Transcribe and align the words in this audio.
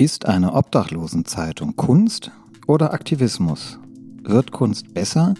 Ist 0.00 0.24
eine 0.24 0.54
Obdachlosenzeitung 0.54 1.76
Kunst 1.76 2.30
oder 2.66 2.94
Aktivismus? 2.94 3.78
Wird 4.22 4.50
Kunst 4.50 4.94
besser, 4.94 5.34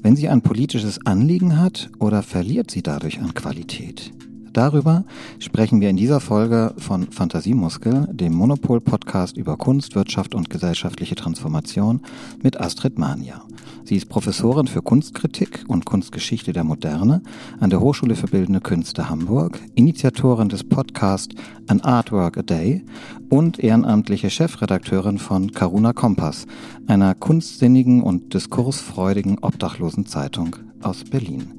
wenn 0.00 0.16
sie 0.16 0.30
ein 0.30 0.40
politisches 0.40 1.04
Anliegen 1.04 1.60
hat 1.60 1.90
oder 1.98 2.22
verliert 2.22 2.70
sie 2.70 2.82
dadurch 2.82 3.20
an 3.20 3.34
Qualität? 3.34 4.14
Darüber 4.54 5.04
sprechen 5.38 5.82
wir 5.82 5.90
in 5.90 5.98
dieser 5.98 6.20
Folge 6.20 6.72
von 6.78 7.12
Fantasiemuskel, 7.12 8.08
dem 8.10 8.32
Monopol-Podcast 8.32 9.36
über 9.36 9.58
Kunst, 9.58 9.94
Wirtschaft 9.94 10.34
und 10.34 10.48
gesellschaftliche 10.48 11.14
Transformation 11.14 12.00
mit 12.42 12.58
Astrid 12.58 12.98
Mania. 12.98 13.44
Sie 13.86 13.94
ist 13.94 14.08
Professorin 14.08 14.66
für 14.66 14.82
Kunstkritik 14.82 15.64
und 15.68 15.84
Kunstgeschichte 15.84 16.52
der 16.52 16.64
Moderne 16.64 17.22
an 17.60 17.70
der 17.70 17.78
Hochschule 17.78 18.16
für 18.16 18.26
Bildende 18.26 18.60
Künste 18.60 19.08
Hamburg, 19.08 19.60
Initiatorin 19.76 20.48
des 20.48 20.64
Podcasts 20.64 21.36
An 21.68 21.80
Artwork 21.82 22.36
a 22.36 22.42
Day 22.42 22.84
und 23.28 23.60
ehrenamtliche 23.60 24.28
Chefredakteurin 24.28 25.18
von 25.18 25.52
Karuna 25.52 25.92
Kompass, 25.92 26.48
einer 26.88 27.14
kunstsinnigen 27.14 28.02
und 28.02 28.34
diskursfreudigen 28.34 29.38
Obdachlosenzeitung 29.38 30.56
aus 30.82 31.04
Berlin. 31.04 31.52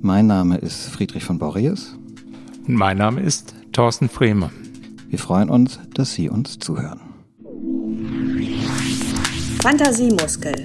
Mein 0.00 0.28
Name 0.28 0.58
ist 0.58 0.86
Friedrich 0.86 1.24
von 1.24 1.40
Borries. 1.40 1.96
Mein 2.64 2.98
Name 2.98 3.22
ist 3.22 3.56
Thorsten 3.72 4.08
Frehme. 4.08 4.50
Wir 5.08 5.18
freuen 5.18 5.50
uns, 5.50 5.80
dass 5.94 6.12
Sie 6.14 6.30
uns 6.30 6.60
zuhören. 6.60 7.00
Fantasiemuskel, 9.60 10.64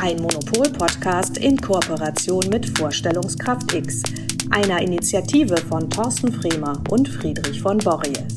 ein 0.00 0.16
Monopol-Podcast 0.16 1.38
in 1.38 1.60
Kooperation 1.60 2.48
mit 2.48 2.78
Vorstellungskraft 2.78 3.72
X, 3.74 4.02
einer 4.50 4.80
Initiative 4.80 5.56
von 5.56 5.88
Thorsten 5.88 6.32
Fremer 6.32 6.82
und 6.90 7.08
Friedrich 7.08 7.60
von 7.60 7.78
Borries. 7.78 8.34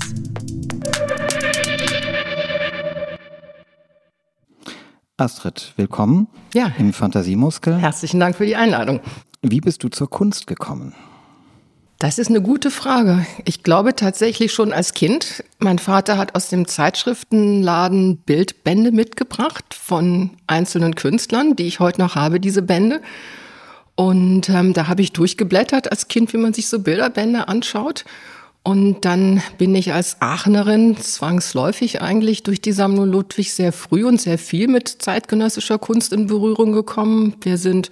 Astrid, 5.18 5.74
willkommen 5.78 6.28
ja. 6.54 6.72
im 6.77 6.94
Fantasiemuskel. 6.94 7.77
Herzlichen 7.77 8.20
Dank 8.20 8.36
für 8.36 8.46
die 8.46 8.55
Einladung. 8.55 8.99
Wie 9.42 9.62
bist 9.62 9.84
du 9.84 9.90
zur 9.90 10.10
Kunst 10.10 10.48
gekommen? 10.48 10.94
Das 11.99 12.20
ist 12.20 12.29
eine 12.29 12.41
gute 12.41 12.70
Frage. 12.70 13.26
Ich 13.45 13.63
glaube 13.63 13.95
tatsächlich 13.95 14.53
schon 14.53 14.71
als 14.71 14.93
Kind. 14.93 15.43
Mein 15.57 15.79
Vater 15.79 16.17
hat 16.20 16.35
aus 16.35 16.48
dem 16.48 16.67
Zeitschriftenladen 16.67 18.17
Bildbände 18.17 18.91
mitgebracht 18.91 19.73
von 19.73 20.29
einzelnen 20.45 20.93
Künstlern, 20.93 21.55
die 21.55 21.65
ich 21.65 21.79
heute 21.79 21.99
noch 22.01 22.13
habe, 22.13 22.40
diese 22.40 22.62
Bände. 22.62 23.01
Und 23.95 24.48
ähm, 24.49 24.73
da 24.73 24.87
habe 24.87 25.01
ich 25.01 25.12
durchgeblättert 25.12 25.90
als 25.90 26.07
Kind, 26.07 26.34
wie 26.34 26.37
man 26.37 26.53
sich 26.53 26.70
so 26.70 26.79
Bilderbände 26.79 27.48
anschaut. 27.48 28.05
Und 28.62 29.03
dann 29.03 29.41
bin 29.57 29.73
ich 29.73 29.91
als 29.91 30.21
Aachenerin 30.21 30.98
zwangsläufig 30.98 31.99
eigentlich 32.03 32.43
durch 32.43 32.62
die 32.62 32.73
Sammlung 32.73 33.09
Ludwig 33.09 33.53
sehr 33.53 33.73
früh 33.73 34.05
und 34.05 34.21
sehr 34.21 34.37
viel 34.37 34.68
mit 34.68 34.87
zeitgenössischer 34.87 35.79
Kunst 35.79 36.13
in 36.13 36.27
Berührung 36.27 36.73
gekommen. 36.73 37.37
Wir 37.41 37.57
sind 37.57 37.90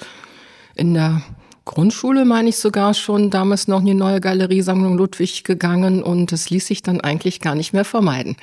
in 0.75 0.93
der 0.93 1.23
Grundschule, 1.65 2.25
meine 2.25 2.49
ich 2.49 2.57
sogar 2.57 2.93
schon, 2.93 3.31
damals 3.31 3.67
noch 3.67 3.79
in 3.79 3.87
die 3.87 3.93
neue 3.95 4.21
Galeriesammlung 4.21 4.97
Ludwig 4.97 5.43
gegangen 5.43 6.03
und 6.03 6.31
es 6.31 6.49
ließ 6.49 6.67
sich 6.67 6.83
dann 6.83 7.01
eigentlich 7.01 7.39
gar 7.39 7.55
nicht 7.55 7.73
mehr 7.73 7.85
vermeiden. 7.85 8.37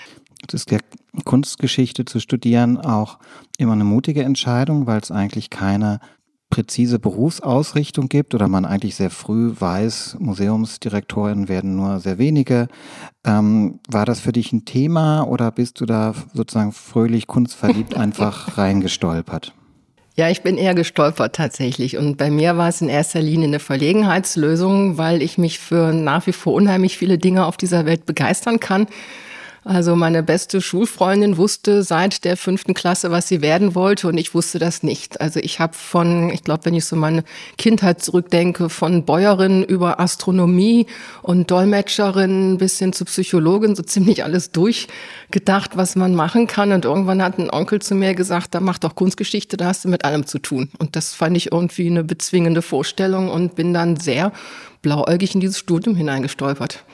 Das 0.48 0.62
ist 0.62 0.70
ja 0.73 0.79
Kunstgeschichte 1.25 2.05
zu 2.05 2.19
studieren 2.19 2.77
auch 2.79 3.19
immer 3.59 3.75
eine 3.75 3.84
mutige 3.84 4.25
Entscheidung, 4.25 4.87
weil 4.87 5.01
es 5.01 5.12
eigentlich 5.12 5.51
keine 5.51 6.01
präzise 6.51 6.98
Berufsausrichtung 6.98 8.09
gibt 8.09 8.34
oder 8.34 8.47
man 8.47 8.67
eigentlich 8.67 8.97
sehr 8.97 9.09
früh 9.09 9.55
weiß, 9.59 10.19
Museumsdirektoren 10.19 11.48
werden 11.48 11.77
nur 11.77 11.98
sehr 12.01 12.19
wenige. 12.19 12.69
Ähm, 13.25 13.81
war 13.89 14.05
das 14.05 14.20
für 14.20 14.33
dich 14.33 14.53
ein 14.53 14.67
Thema 14.67 15.23
oder 15.23 15.51
bist 15.51 15.81
du 15.81 15.86
da 15.86 16.12
sozusagen 16.34 16.73
fröhlich 16.73 17.27
kunstverliebt 17.27 17.95
einfach 17.97 18.59
reingestolpert? 18.59 19.55
Ja, 20.14 20.28
ich 20.28 20.42
bin 20.42 20.58
eher 20.58 20.74
gestolpert 20.74 21.34
tatsächlich. 21.34 21.96
Und 21.96 22.18
bei 22.18 22.30
mir 22.30 22.58
war 22.58 22.68
es 22.68 22.82
in 22.82 22.91
erster 22.91 23.22
Linie 23.22 23.48
eine 23.48 23.58
Verlegenheitslösung, 23.60 24.98
weil 24.98 25.23
ich 25.23 25.39
mich 25.39 25.58
für 25.58 25.95
nach 25.95 26.27
wie 26.27 26.33
vor 26.33 26.52
unheimlich 26.52 26.98
viele 26.98 27.17
Dinge 27.17 27.46
auf 27.46 27.56
dieser 27.56 27.86
Welt 27.86 28.05
begeistern 28.05 28.61
kann. 28.61 28.86
Also 29.64 29.95
meine 29.95 30.24
beste 30.24 30.61
Schulfreundin 30.61 31.36
wusste 31.36 31.84
seit 31.84 32.24
der 32.24 32.36
fünften 32.36 32.74
Klasse, 32.74 33.12
was 33.12 33.28
sie 33.28 33.42
werden 33.42 33.77
wollte 33.77 34.08
und 34.08 34.18
ich 34.18 34.34
wusste 34.34 34.58
das 34.58 34.83
nicht. 34.83 35.20
Also 35.20 35.39
ich 35.39 35.61
habe 35.61 35.74
von, 35.74 36.30
ich 36.30 36.42
glaube, 36.42 36.64
wenn 36.64 36.74
ich 36.74 36.84
so 36.84 36.96
meine 36.96 37.23
Kindheit 37.58 38.02
zurückdenke, 38.02 38.68
von 38.68 39.05
Bäuerin 39.05 39.62
über 39.62 40.01
Astronomie 40.01 40.86
und 41.22 41.48
Dolmetscherin 41.52 42.58
bis 42.58 42.80
hin 42.80 42.92
zu 42.92 43.05
Psychologin 43.05 43.77
so 43.77 43.84
ziemlich 43.84 44.24
alles 44.24 44.51
durchgedacht, 44.51 45.77
was 45.77 45.95
man 45.95 46.17
machen 46.17 46.48
kann. 46.48 46.72
Und 46.72 46.84
irgendwann 46.84 47.22
hat 47.22 47.39
ein 47.39 47.48
Onkel 47.48 47.80
zu 47.80 47.95
mir 47.95 48.14
gesagt, 48.17 48.56
da 48.56 48.61
mach 48.61 48.78
doch 48.78 48.96
Kunstgeschichte, 48.96 49.56
da 49.56 49.67
hast 49.67 49.84
du 49.84 49.89
mit 49.89 50.05
allem 50.05 50.27
zu 50.27 50.40
tun. 50.40 50.70
Und 50.78 50.96
das 50.96 51.14
fand 51.14 51.36
ich 51.36 51.52
irgendwie 51.52 51.86
eine 51.86 52.02
bezwingende 52.02 52.62
Vorstellung 52.62 53.30
und 53.30 53.55
bin 53.55 53.72
dann 53.72 53.96
sehr 53.96 54.33
blauäugig 54.83 55.36
in 55.36 55.40
dieses 55.40 55.58
Studium 55.58 55.95
hineingestolpert. 55.95 56.84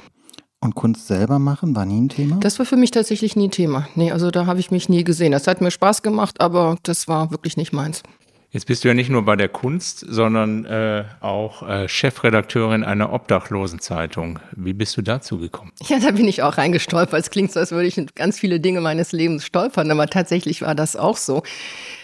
Und 0.60 0.74
Kunst 0.74 1.06
selber 1.06 1.38
machen 1.38 1.76
war 1.76 1.86
nie 1.86 2.00
ein 2.00 2.08
Thema? 2.08 2.38
Das 2.40 2.58
war 2.58 2.66
für 2.66 2.76
mich 2.76 2.90
tatsächlich 2.90 3.36
nie 3.36 3.48
Thema. 3.48 3.88
Nee, 3.94 4.10
also 4.10 4.32
da 4.32 4.46
habe 4.46 4.58
ich 4.58 4.72
mich 4.72 4.88
nie 4.88 5.04
gesehen. 5.04 5.30
Das 5.30 5.46
hat 5.46 5.60
mir 5.60 5.70
Spaß 5.70 6.02
gemacht, 6.02 6.40
aber 6.40 6.76
das 6.82 7.06
war 7.06 7.30
wirklich 7.30 7.56
nicht 7.56 7.72
meins. 7.72 8.02
Jetzt 8.50 8.64
bist 8.64 8.82
du 8.82 8.88
ja 8.88 8.94
nicht 8.94 9.10
nur 9.10 9.26
bei 9.26 9.36
der 9.36 9.50
Kunst, 9.50 10.06
sondern 10.08 10.64
äh, 10.64 11.04
auch 11.20 11.68
äh, 11.68 11.86
Chefredakteurin 11.86 12.82
einer 12.82 13.12
Obdachlosenzeitung. 13.12 14.38
Wie 14.52 14.72
bist 14.72 14.96
du 14.96 15.02
dazu 15.02 15.38
gekommen? 15.38 15.72
Ja, 15.86 15.98
da 15.98 16.12
bin 16.12 16.26
ich 16.26 16.42
auch 16.42 16.56
reingestolpert. 16.56 17.20
Es 17.20 17.28
klingt 17.28 17.52
so, 17.52 17.60
als 17.60 17.72
würde 17.72 17.88
ich 17.88 18.00
ganz 18.14 18.38
viele 18.38 18.58
Dinge 18.58 18.80
meines 18.80 19.12
Lebens 19.12 19.44
stolpern, 19.44 19.90
aber 19.90 20.06
tatsächlich 20.06 20.62
war 20.62 20.74
das 20.74 20.96
auch 20.96 21.18
so. 21.18 21.42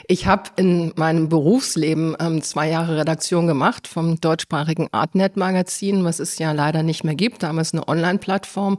Ich 0.07 0.27
habe 0.27 0.51
in 0.57 0.93
meinem 0.97 1.31
Berufsleben 1.31 2.15
ähm, 2.21 2.43
zwei 2.43 2.69
Jahre 2.69 2.99
Redaktion 2.99 3.47
gemacht 3.47 3.89
vom 3.89 4.21
deutschsprachigen 4.21 4.89
Artnet-Magazin, 4.93 6.05
was 6.05 6.19
es 6.19 6.39
ja 6.39 6.53
leider 6.53 6.83
nicht 6.83 7.05
mehr 7.05 7.15
gibt. 7.15 7.43
Damals 7.43 7.73
eine 7.73 7.89
Online-Plattform 7.89 8.79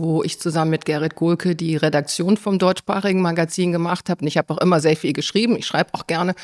wo 0.00 0.22
ich 0.22 0.38
zusammen 0.38 0.70
mit 0.70 0.84
Gerrit 0.84 1.16
Gohlke 1.16 1.56
die 1.56 1.74
Redaktion 1.74 2.36
vom 2.36 2.60
deutschsprachigen 2.60 3.20
Magazin 3.20 3.72
gemacht 3.72 4.08
habe. 4.08 4.20
Und 4.20 4.28
ich 4.28 4.38
habe 4.38 4.54
auch 4.54 4.58
immer 4.58 4.78
sehr 4.78 4.96
viel 4.96 5.12
geschrieben. 5.12 5.56
Ich 5.56 5.66
schreibe 5.66 5.92
auch 5.94 6.06
gerne. 6.06 6.36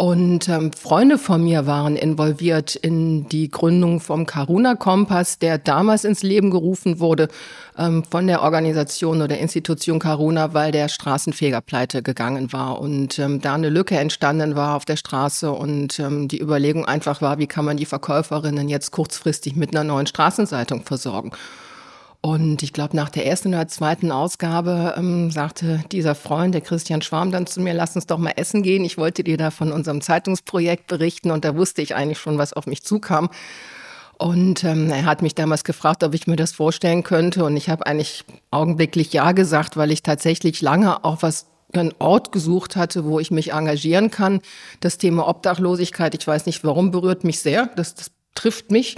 Und 0.00 0.48
ähm, 0.48 0.70
Freunde 0.72 1.18
von 1.18 1.42
mir 1.42 1.66
waren 1.66 1.96
involviert 1.96 2.76
in 2.76 3.28
die 3.30 3.50
Gründung 3.50 3.98
vom 3.98 4.26
Karuna 4.26 4.76
Kompass, 4.76 5.40
der 5.40 5.58
damals 5.58 6.04
ins 6.04 6.22
Leben 6.22 6.52
gerufen 6.52 7.00
wurde 7.00 7.26
ähm, 7.76 8.04
von 8.08 8.28
der 8.28 8.42
Organisation 8.42 9.22
oder 9.22 9.38
Institution 9.38 9.98
Karuna, 9.98 10.54
weil 10.54 10.70
der 10.70 10.86
Straßenfeger 10.86 11.60
pleite 11.62 12.04
gegangen 12.04 12.52
war 12.52 12.80
und 12.80 13.18
ähm, 13.18 13.40
da 13.40 13.54
eine 13.54 13.70
Lücke 13.70 13.98
entstanden 13.98 14.54
war 14.54 14.76
auf 14.76 14.84
der 14.84 14.96
Straße 14.96 15.50
und 15.50 15.98
ähm, 15.98 16.28
die 16.28 16.40
Überlegung 16.40 16.84
einfach 16.84 17.20
war, 17.20 17.38
wie 17.38 17.48
kann 17.48 17.64
man 17.64 17.76
die 17.76 17.84
Verkäuferinnen 17.84 18.68
jetzt 18.68 18.92
kurzfristig 18.92 19.56
mit 19.56 19.74
einer 19.74 19.82
neuen 19.82 20.06
Straßenzeitung 20.06 20.84
versorgen. 20.84 21.32
Und 22.20 22.64
ich 22.64 22.72
glaube, 22.72 22.96
nach 22.96 23.10
der 23.10 23.26
ersten 23.26 23.48
oder 23.48 23.68
zweiten 23.68 24.10
Ausgabe 24.10 24.94
ähm, 24.96 25.30
sagte 25.30 25.84
dieser 25.92 26.16
Freund, 26.16 26.52
der 26.52 26.62
Christian 26.62 27.00
Schwarm, 27.00 27.30
dann 27.30 27.46
zu 27.46 27.60
mir, 27.60 27.74
lass 27.74 27.94
uns 27.94 28.06
doch 28.06 28.18
mal 28.18 28.32
essen 28.34 28.62
gehen. 28.62 28.84
Ich 28.84 28.98
wollte 28.98 29.22
dir 29.22 29.36
da 29.36 29.52
von 29.52 29.70
unserem 29.70 30.00
Zeitungsprojekt 30.00 30.88
berichten 30.88 31.30
und 31.30 31.44
da 31.44 31.54
wusste 31.54 31.80
ich 31.80 31.94
eigentlich 31.94 32.18
schon, 32.18 32.36
was 32.36 32.52
auf 32.52 32.66
mich 32.66 32.82
zukam. 32.82 33.30
Und 34.18 34.64
ähm, 34.64 34.90
er 34.90 35.04
hat 35.04 35.22
mich 35.22 35.36
damals 35.36 35.62
gefragt, 35.62 36.02
ob 36.02 36.12
ich 36.12 36.26
mir 36.26 36.34
das 36.34 36.50
vorstellen 36.50 37.04
könnte. 37.04 37.44
Und 37.44 37.56
ich 37.56 37.68
habe 37.68 37.86
eigentlich 37.86 38.24
augenblicklich 38.50 39.12
Ja 39.12 39.30
gesagt, 39.30 39.76
weil 39.76 39.92
ich 39.92 40.02
tatsächlich 40.02 40.60
lange 40.60 41.04
auch 41.04 41.22
was 41.22 41.46
einen 41.72 41.94
Ort 42.00 42.32
gesucht 42.32 42.74
hatte, 42.74 43.04
wo 43.04 43.20
ich 43.20 43.30
mich 43.30 43.52
engagieren 43.52 44.10
kann. 44.10 44.40
Das 44.80 44.98
Thema 44.98 45.28
Obdachlosigkeit, 45.28 46.16
ich 46.16 46.26
weiß 46.26 46.46
nicht 46.46 46.64
warum, 46.64 46.90
berührt 46.90 47.22
mich 47.22 47.38
sehr. 47.38 47.66
Das, 47.76 47.94
das 47.94 48.10
trifft 48.34 48.72
mich 48.72 48.96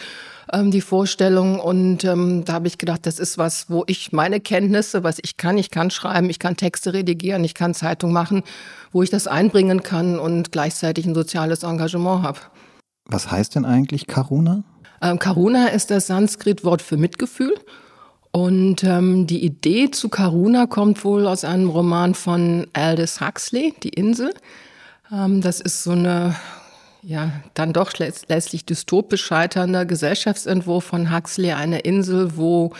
ähm, 0.53 0.71
die 0.71 0.81
Vorstellung. 0.81 1.61
Und 1.61 2.05
ähm, 2.05 2.44
da 2.44 2.55
habe 2.55 2.66
ich 2.66 2.78
gedacht, 2.78 3.06
das 3.06 3.19
ist 3.19 3.38
was, 3.38 3.71
wo 3.71 3.84
ich 3.87 4.12
meine 4.12 4.41
Kenntnisse, 4.41 5.05
was 5.05 5.19
ich 5.22 5.37
kann, 5.37 5.59
ich 5.59 5.71
kann 5.71 5.91
schreiben, 5.91 6.31
ich 6.31 6.38
kann 6.38 6.56
Texte 6.56 6.93
redigieren, 6.93 7.44
ich 7.44 7.55
kann 7.55 7.74
Zeitung 7.74 8.13
machen, 8.13 8.42
wo 8.92 9.03
ich 9.03 9.10
das 9.10 9.27
einbringen 9.27 9.83
kann 9.83 10.19
und 10.19 10.53
gleichzeitig 10.53 11.07
ein 11.07 11.15
soziales 11.15 11.63
Engagement 11.63 12.22
habe. 12.22 12.39
Was 13.07 13.30
heißt 13.30 13.54
denn 13.54 13.65
eigentlich 13.65 14.07
Karuna? 14.07 14.63
Ähm, 15.03 15.19
Karuna 15.19 15.69
ist 15.69 15.91
das 15.91 16.07
Sanskrit-Wort 16.07 16.83
für 16.83 16.97
Mitgefühl. 16.97 17.54
Und 18.33 18.84
ähm, 18.84 19.27
die 19.27 19.45
Idee 19.45 19.91
zu 19.91 20.09
Karuna 20.09 20.66
kommt 20.66 21.04
wohl 21.04 21.27
aus 21.27 21.45
einem 21.45 21.69
Roman 21.69 22.15
von 22.15 22.69
Aldous 22.72 23.21
Huxley, 23.21 23.74
Die 23.83 23.89
Insel. 23.89 24.33
Ähm, 25.13 25.41
das 25.41 25.60
ist 25.60 25.83
so 25.83 25.92
eine 25.92 26.36
ja, 27.02 27.32
dann 27.54 27.72
doch 27.72 27.92
letztlich 27.98 28.66
dystopisch 28.66 29.24
scheiternder 29.24 29.86
Gesellschaftsentwurf 29.86 30.84
von 30.84 31.14
Huxley, 31.14 31.52
eine 31.52 31.80
Insel, 31.80 32.36
wo 32.36 32.72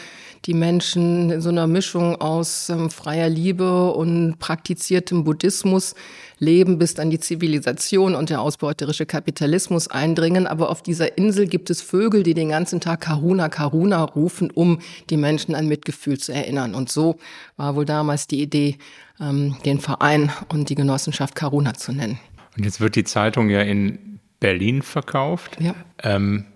die 0.47 0.55
Menschen 0.55 1.31
in 1.31 1.41
so 1.41 1.51
einer 1.51 1.67
Mischung 1.67 2.17
aus 2.17 2.71
ähm, 2.71 2.91
freier 2.91 3.29
Liebe 3.29 3.93
und 3.93 4.39
praktiziertem 4.39 5.25
Buddhismus 5.25 5.95
leben, 6.39 6.79
bis 6.79 6.95
dann 6.95 7.11
die 7.11 7.21
Zivilisation 7.21 8.15
und 8.15 8.31
der 8.31 8.41
ausbeuterische 8.41 9.05
Kapitalismus 9.05 9.89
eindringen. 9.89 10.47
Aber 10.47 10.71
auf 10.71 10.83
dieser 10.83 11.19
Insel 11.19 11.47
gibt 11.47 11.69
es 11.69 11.83
Vögel, 11.83 12.23
die 12.23 12.33
den 12.33 12.49
ganzen 12.49 12.81
Tag 12.81 13.03
Karuna 13.03 13.51
Karuna 13.51 14.03
rufen, 14.03 14.51
um 14.51 14.79
die 15.11 15.19
Menschen 15.19 15.55
an 15.55 15.69
Mitgefühl 15.69 16.19
zu 16.19 16.33
erinnern. 16.33 16.75
Und 16.75 16.91
so 16.91 17.19
war 17.59 17.77
wohl 17.77 17.85
damals 17.85 18.27
die 18.27 18.41
Idee, 18.41 18.79
ähm, 19.21 19.57
den 19.67 19.79
Verein 19.79 20.33
und 20.49 20.71
die 20.71 20.75
Genossenschaft 20.75 21.35
Karuna 21.35 21.75
zu 21.75 21.93
nennen. 21.93 22.19
Und 22.57 22.65
jetzt 22.65 22.81
wird 22.81 22.97
die 22.97 23.05
Zeitung 23.05 23.51
ja 23.51 23.61
in 23.61 24.10
Berlin 24.41 24.83
verkauft. 24.83 25.59
Ja. 25.61 25.75
Ähm, 26.03 26.47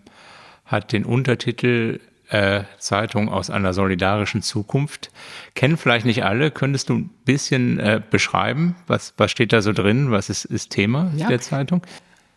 hat 0.65 0.93
den 0.93 1.05
Untertitel 1.05 2.01
äh, 2.31 2.65
Zeitung 2.79 3.29
aus 3.29 3.51
einer 3.51 3.75
solidarischen 3.75 4.43
Zukunft. 4.43 5.11
Kennen 5.55 5.77
vielleicht 5.77 6.07
nicht 6.07 6.25
alle. 6.25 6.51
Könntest 6.51 6.89
du 6.89 6.95
ein 6.95 7.11
bisschen 7.25 7.79
äh, 7.79 8.01
beschreiben, 8.11 8.77
was, 8.87 9.15
was 9.19 9.31
steht 9.31 9.53
da 9.53 9.61
so 9.61 9.73
drin? 9.73 10.11
Was 10.11 10.31
ist, 10.31 10.45
ist 10.47 10.71
Thema 10.71 11.13
ja. 11.17 11.29
der 11.29 11.41
Zeitung? 11.41 11.83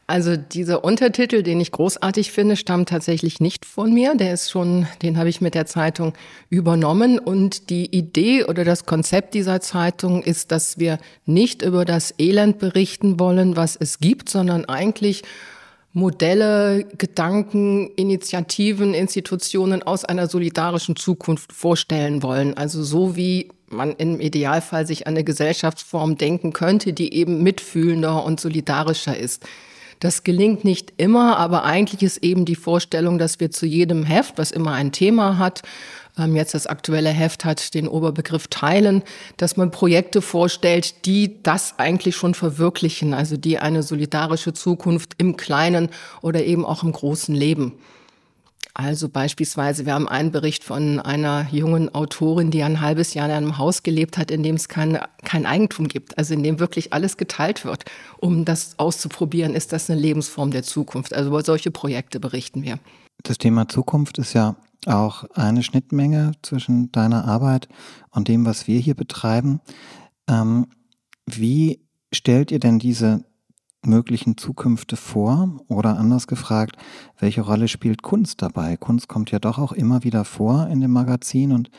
Also 0.10 0.38
dieser 0.38 0.86
Untertitel, 0.86 1.44
den 1.44 1.60
ich 1.60 1.74
großartig 1.74 2.32
finde, 2.32 2.56
stammt 2.56 2.88
tatsächlich 2.88 3.42
nicht 3.42 3.66
von 3.66 3.94
mir. 3.94 4.16
Der 4.16 4.34
ist 4.34 4.50
schon, 4.50 4.88
den 5.02 5.18
habe 5.18 5.28
ich 5.28 5.42
mit 5.42 5.54
der 5.54 5.66
Zeitung 5.66 6.14
übernommen. 6.50 7.20
Und 7.20 7.70
die 7.70 7.94
Idee 7.94 8.46
oder 8.46 8.64
das 8.64 8.86
Konzept 8.86 9.34
dieser 9.34 9.60
Zeitung 9.60 10.24
ist, 10.24 10.54
dass 10.54 10.80
wir 10.80 10.98
nicht 11.26 11.62
über 11.62 11.84
das 11.84 12.14
Elend 12.18 12.58
berichten 12.58 13.20
wollen, 13.20 13.58
was 13.58 13.76
es 13.76 14.00
gibt, 14.00 14.30
sondern 14.30 14.64
eigentlich 14.64 15.24
Modelle, 15.92 16.86
Gedanken, 16.98 17.90
Initiativen, 17.98 18.94
Institutionen 18.94 19.84
aus 19.84 20.06
einer 20.06 20.28
solidarischen 20.28 20.96
Zukunft 20.96 21.52
vorstellen 21.52 22.24
wollen. 22.24 22.56
Also 22.56 22.82
so 22.82 23.18
wie 23.18 23.50
man 23.68 23.94
im 23.98 24.22
Idealfall 24.22 24.88
sich 24.88 25.06
eine 25.06 25.26
Gesellschaftsform 25.26 26.18
denken 26.18 26.54
könnte, 26.54 26.94
die 26.94 27.14
eben 27.14 27.44
mitfühlender 27.44 28.24
und 28.24 28.40
solidarischer 28.40 29.18
ist. 29.18 29.44
Das 30.00 30.24
gelingt 30.24 30.64
nicht 30.64 30.94
immer, 30.98 31.38
aber 31.38 31.64
eigentlich 31.64 32.04
ist 32.04 32.18
eben 32.18 32.46
die 32.46 32.56
Vorstellung, 32.56 33.18
dass 33.18 33.40
wir 33.40 33.52
zu 33.52 33.66
jedem 33.66 34.04
Heft, 34.04 34.38
was 34.38 34.52
immer 34.52 34.74
ein 34.74 34.92
Thema 34.92 35.38
hat, 35.38 35.64
ähm, 36.18 36.36
jetzt 36.36 36.54
das 36.54 36.68
aktuelle 36.68 37.10
Heft 37.10 37.46
hat 37.46 37.74
den 37.74 37.88
Oberbegriff 37.88 38.48
Teilen, 38.48 39.04
dass 39.38 39.58
man 39.58 39.72
Projekte 39.72 40.22
vorstellt, 40.22 41.06
die 41.06 41.42
das 41.44 41.76
eigentlich 41.78 42.16
schon 42.16 42.34
verwirklichen, 42.34 43.14
also 43.14 43.38
die 43.38 43.60
eine 43.60 43.84
solidarische 43.84 44.54
Zukunft 44.54 45.14
im 45.18 45.38
Kleinen 45.38 45.90
oder 46.22 46.44
eben 46.44 46.66
auch 46.66 46.84
im 46.84 46.92
großen 46.92 47.36
Leben. 47.36 47.74
Also 48.80 49.10
beispielsweise, 49.10 49.88
wir 49.88 49.96
haben 49.96 50.08
einen 50.08 50.30
Bericht 50.32 50.64
von 50.64 51.00
einer 51.00 51.48
jungen 51.50 51.96
Autorin, 51.96 52.52
die 52.52 52.62
ein 52.62 52.80
halbes 52.80 53.16
Jahr 53.16 53.26
in 53.26 53.32
einem 53.32 53.58
Haus 53.58 53.82
gelebt 53.82 54.20
hat, 54.20 54.30
in 54.30 54.44
dem 54.44 54.54
es 54.54 54.70
kein, 54.70 55.00
kein 55.24 55.48
Eigentum 55.48 55.88
gibt, 55.88 56.16
also 56.20 56.36
in 56.36 56.44
dem 56.44 56.60
wirklich 56.60 56.94
alles 56.94 57.18
geteilt 57.18 57.66
wird, 57.66 57.86
um 58.20 58.46
das 58.46 58.78
auszuprobieren, 58.78 59.56
ist 59.56 59.74
das 59.74 59.90
eine 59.90 60.00
Lebensform 60.00 60.52
der 60.52 60.62
Zukunft. 60.62 61.16
Also 61.16 61.30
über 61.30 61.44
solche 61.44 61.72
Projekte 61.72 62.20
berichten 62.20 62.62
wir. 62.62 62.78
Das 63.24 63.40
Thema 63.40 63.68
Zukunft 63.68 64.20
ist 64.20 64.34
ja 64.34 64.56
auch 64.86 65.24
eine 65.34 65.64
Schnittmenge 65.64 66.34
zwischen 66.44 66.92
deiner 66.92 67.26
Arbeit 67.26 67.68
und 68.12 68.28
dem, 68.28 68.46
was 68.46 68.68
wir 68.68 68.80
hier 68.80 68.94
betreiben. 68.94 69.60
Ähm, 70.30 70.68
wie 71.26 71.80
stellt 72.14 72.52
ihr 72.52 72.60
denn 72.60 72.78
diese 72.78 73.26
möglichen 73.88 74.38
Zukünfte 74.38 74.96
vor? 74.96 75.60
Oder 75.68 75.98
anders 75.98 76.28
gefragt, 76.28 76.76
welche 77.20 77.42
Rolle 77.42 77.68
spielt 77.68 78.04
Kunst 78.04 78.42
dabei? 78.42 78.78
Kunst 78.78 79.08
kommt 79.08 79.32
ja 79.32 79.40
doch 79.40 79.58
auch 79.58 79.72
immer 79.72 80.04
wieder 80.04 80.26
vor 80.26 80.68
in 80.68 80.82
dem 80.82 80.92
Magazin 80.92 81.52
und 81.52 81.72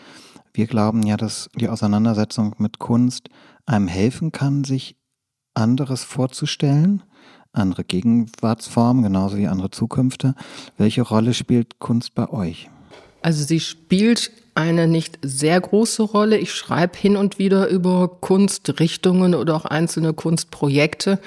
wir 0.52 0.66
glauben 0.66 1.04
ja, 1.04 1.16
dass 1.16 1.48
die 1.54 1.68
Auseinandersetzung 1.68 2.54
mit 2.58 2.78
Kunst 2.80 3.28
einem 3.66 3.86
helfen 3.86 4.32
kann, 4.32 4.64
sich 4.64 4.96
anderes 5.54 6.02
vorzustellen, 6.02 7.02
andere 7.52 7.84
Gegenwartsformen, 7.84 9.02
genauso 9.02 9.36
wie 9.36 9.46
andere 9.46 9.70
Zukünfte. 9.70 10.34
Welche 10.76 11.02
Rolle 11.02 11.34
spielt 11.34 11.78
Kunst 11.78 12.14
bei 12.14 12.28
euch? 12.30 12.70
Also 13.22 13.44
sie 13.44 13.60
spielt 13.60 14.30
eine 14.54 14.88
nicht 14.88 15.18
sehr 15.22 15.60
große 15.60 16.02
Rolle. 16.02 16.38
Ich 16.38 16.52
schreibe 16.52 16.98
hin 16.98 17.16
und 17.16 17.38
wieder 17.38 17.68
über 17.68 18.08
Kunstrichtungen 18.08 19.34
oder 19.34 19.54
auch 19.54 19.64
einzelne 19.64 20.12
Kunstprojekte, 20.12 21.20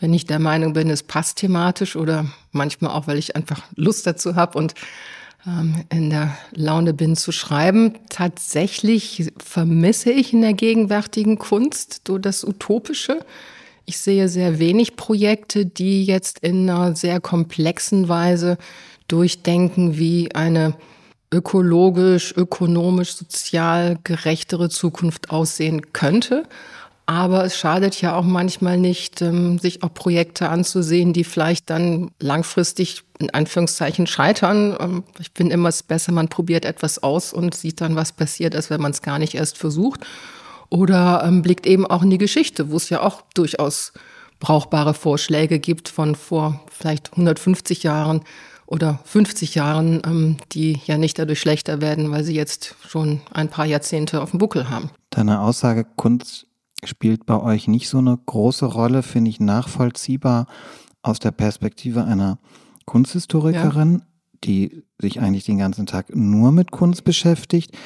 wenn 0.00 0.14
ich 0.14 0.26
der 0.26 0.38
Meinung 0.38 0.72
bin, 0.72 0.90
es 0.90 1.02
passt 1.02 1.38
thematisch 1.38 1.96
oder 1.96 2.26
manchmal 2.52 2.92
auch, 2.92 3.06
weil 3.06 3.18
ich 3.18 3.36
einfach 3.36 3.62
Lust 3.74 4.06
dazu 4.06 4.36
habe 4.36 4.58
und 4.58 4.74
ähm, 5.46 5.84
in 5.90 6.10
der 6.10 6.36
Laune 6.52 6.94
bin 6.94 7.16
zu 7.16 7.32
schreiben. 7.32 7.94
Tatsächlich 8.08 9.32
vermisse 9.38 10.10
ich 10.10 10.32
in 10.32 10.42
der 10.42 10.54
gegenwärtigen 10.54 11.38
Kunst 11.38 12.02
so 12.06 12.18
das 12.18 12.44
Utopische. 12.44 13.24
Ich 13.84 13.98
sehe 13.98 14.28
sehr 14.28 14.58
wenig 14.58 14.96
Projekte, 14.96 15.64
die 15.64 16.04
jetzt 16.04 16.40
in 16.40 16.68
einer 16.68 16.94
sehr 16.94 17.20
komplexen 17.20 18.08
Weise 18.08 18.58
durchdenken, 19.08 19.96
wie 19.96 20.34
eine 20.34 20.74
ökologisch, 21.32 22.34
ökonomisch, 22.36 23.14
sozial 23.14 23.98
gerechtere 24.04 24.68
Zukunft 24.68 25.30
aussehen 25.30 25.92
könnte. 25.92 26.44
Aber 27.08 27.42
es 27.42 27.56
schadet 27.56 27.98
ja 28.02 28.14
auch 28.14 28.24
manchmal 28.24 28.76
nicht, 28.76 29.22
ähm, 29.22 29.58
sich 29.58 29.82
auch 29.82 29.94
Projekte 29.94 30.50
anzusehen, 30.50 31.14
die 31.14 31.24
vielleicht 31.24 31.70
dann 31.70 32.10
langfristig 32.20 33.02
in 33.18 33.30
Anführungszeichen 33.30 34.06
scheitern. 34.06 34.76
Ähm, 34.78 35.04
ich 35.18 35.30
finde 35.34 35.54
immer 35.54 35.70
es 35.70 35.82
besser, 35.82 36.12
man 36.12 36.28
probiert 36.28 36.66
etwas 36.66 37.02
aus 37.02 37.32
und 37.32 37.54
sieht 37.54 37.80
dann, 37.80 37.96
was 37.96 38.12
passiert, 38.12 38.54
als 38.54 38.68
wenn 38.68 38.82
man 38.82 38.90
es 38.90 39.00
gar 39.00 39.18
nicht 39.18 39.34
erst 39.34 39.56
versucht. 39.56 40.00
Oder 40.68 41.24
ähm, 41.24 41.40
blickt 41.40 41.66
eben 41.66 41.86
auch 41.86 42.02
in 42.02 42.10
die 42.10 42.18
Geschichte, 42.18 42.70
wo 42.70 42.76
es 42.76 42.90
ja 42.90 43.00
auch 43.00 43.22
durchaus 43.32 43.94
brauchbare 44.38 44.92
Vorschläge 44.92 45.60
gibt 45.60 45.88
von 45.88 46.14
vor 46.14 46.60
vielleicht 46.70 47.12
150 47.12 47.84
Jahren, 47.84 48.20
oder 48.66 49.00
50 49.06 49.54
Jahren, 49.54 50.36
die 50.52 50.78
ja 50.84 50.98
nicht 50.98 51.18
dadurch 51.18 51.40
schlechter 51.40 51.80
werden, 51.80 52.10
weil 52.10 52.22
sie 52.22 52.34
jetzt 52.34 52.74
schon 52.86 53.22
ein 53.32 53.48
paar 53.48 53.64
Jahrzehnte 53.64 54.20
auf 54.20 54.32
dem 54.32 54.40
Buckel 54.40 54.68
haben. 54.68 54.90
Deine 55.08 55.40
Aussage, 55.40 55.86
Kunst 55.96 56.47
spielt 56.84 57.26
bei 57.26 57.40
euch 57.40 57.68
nicht 57.68 57.88
so 57.88 57.98
eine 57.98 58.16
große 58.16 58.66
Rolle, 58.66 59.02
finde 59.02 59.30
ich 59.30 59.40
nachvollziehbar 59.40 60.46
aus 61.02 61.18
der 61.18 61.32
Perspektive 61.32 62.04
einer 62.04 62.38
Kunsthistorikerin, 62.86 63.98
ja. 63.98 64.06
die 64.44 64.84
sich 65.00 65.20
eigentlich 65.20 65.44
den 65.44 65.58
ganzen 65.58 65.86
Tag 65.86 66.14
nur 66.14 66.52
mit 66.52 66.70
Kunst 66.70 67.04
beschäftigt, 67.04 67.76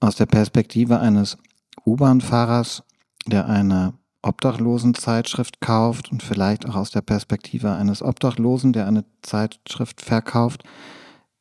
aus 0.00 0.16
der 0.16 0.26
Perspektive 0.26 1.00
eines 1.00 1.38
U-Bahn-Fahrers, 1.86 2.82
der 3.26 3.48
eine 3.48 3.94
Obdachlosenzeitschrift 4.22 5.60
kauft 5.60 6.10
und 6.10 6.22
vielleicht 6.22 6.66
auch 6.66 6.76
aus 6.76 6.90
der 6.90 7.02
Perspektive 7.02 7.72
eines 7.72 8.02
Obdachlosen, 8.02 8.72
der 8.72 8.86
eine 8.86 9.04
Zeitschrift 9.22 10.00
verkauft, 10.00 10.64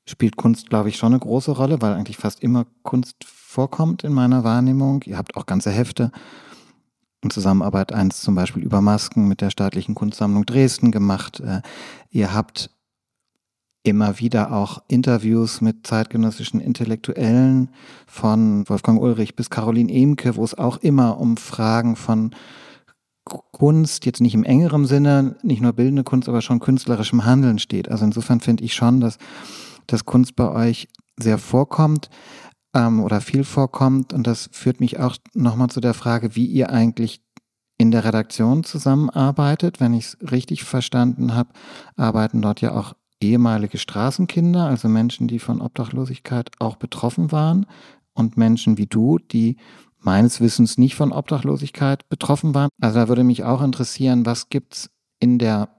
spielt 0.05 0.35
Kunst, 0.35 0.69
glaube 0.69 0.89
ich, 0.89 0.97
schon 0.97 1.13
eine 1.13 1.19
große 1.19 1.51
Rolle, 1.51 1.81
weil 1.81 1.93
eigentlich 1.93 2.17
fast 2.17 2.41
immer 2.41 2.65
Kunst 2.83 3.23
vorkommt 3.23 4.03
in 4.03 4.13
meiner 4.13 4.43
Wahrnehmung. 4.43 5.01
Ihr 5.05 5.17
habt 5.17 5.37
auch 5.37 5.45
ganze 5.45 5.71
Hefte 5.71 6.11
in 7.23 7.29
Zusammenarbeit 7.29 7.91
eins 7.91 8.21
zum 8.21 8.35
Beispiel 8.35 8.63
über 8.63 8.81
Masken 8.81 9.27
mit 9.27 9.41
der 9.41 9.49
staatlichen 9.49 9.95
Kunstsammlung 9.95 10.45
Dresden 10.45 10.91
gemacht. 10.91 11.39
Äh, 11.39 11.61
ihr 12.09 12.33
habt 12.33 12.69
immer 13.83 14.19
wieder 14.19 14.53
auch 14.53 14.81
Interviews 14.87 15.61
mit 15.61 15.85
zeitgenössischen 15.85 16.61
Intellektuellen 16.61 17.69
von 18.07 18.67
Wolfgang 18.69 19.01
Ulrich 19.01 19.35
bis 19.35 19.49
Caroline 19.49 19.91
Emke, 19.91 20.37
wo 20.37 20.43
es 20.43 20.57
auch 20.57 20.77
immer 20.77 21.19
um 21.19 21.35
Fragen 21.37 21.95
von 21.95 22.31
Kunst, 23.25 24.05
jetzt 24.05 24.21
nicht 24.21 24.33
im 24.33 24.43
engeren 24.43 24.85
Sinne, 24.85 25.35
nicht 25.43 25.61
nur 25.61 25.73
bildende 25.73 26.03
Kunst, 26.03 26.27
aber 26.27 26.41
schon 26.41 26.59
künstlerischem 26.59 27.25
Handeln 27.25 27.59
steht. 27.59 27.89
Also 27.89 28.05
insofern 28.05 28.39
finde 28.39 28.63
ich 28.63 28.73
schon, 28.73 28.99
dass, 28.99 29.17
dass 29.87 30.05
Kunst 30.05 30.35
bei 30.35 30.49
euch 30.49 30.87
sehr 31.17 31.37
vorkommt 31.37 32.09
ähm, 32.73 33.01
oder 33.01 33.21
viel 33.21 33.43
vorkommt. 33.43 34.13
Und 34.13 34.27
das 34.27 34.49
führt 34.51 34.79
mich 34.79 34.99
auch 34.99 35.17
nochmal 35.33 35.69
zu 35.69 35.79
der 35.79 35.93
Frage, 35.93 36.35
wie 36.35 36.45
ihr 36.45 36.69
eigentlich 36.69 37.21
in 37.77 37.91
der 37.91 38.05
Redaktion 38.05 38.63
zusammenarbeitet. 38.63 39.79
Wenn 39.79 39.93
ich 39.93 40.05
es 40.05 40.31
richtig 40.31 40.63
verstanden 40.63 41.35
habe, 41.35 41.49
arbeiten 41.95 42.41
dort 42.41 42.61
ja 42.61 42.73
auch 42.73 42.93
ehemalige 43.21 43.77
Straßenkinder, 43.77 44.65
also 44.65 44.89
Menschen, 44.89 45.27
die 45.27 45.39
von 45.39 45.61
Obdachlosigkeit 45.61 46.51
auch 46.59 46.75
betroffen 46.75 47.31
waren 47.31 47.65
und 48.13 48.37
Menschen 48.37 48.77
wie 48.77 48.85
du, 48.85 49.17
die 49.17 49.57
meines 49.99 50.41
Wissens 50.41 50.77
nicht 50.77 50.95
von 50.95 51.11
Obdachlosigkeit 51.11 52.07
betroffen 52.09 52.53
waren. 52.53 52.69
Also 52.81 52.99
da 52.99 53.07
würde 53.07 53.23
mich 53.23 53.43
auch 53.43 53.61
interessieren, 53.61 54.25
was 54.25 54.49
gibt's 54.49 54.89
in 55.19 55.39
der 55.39 55.69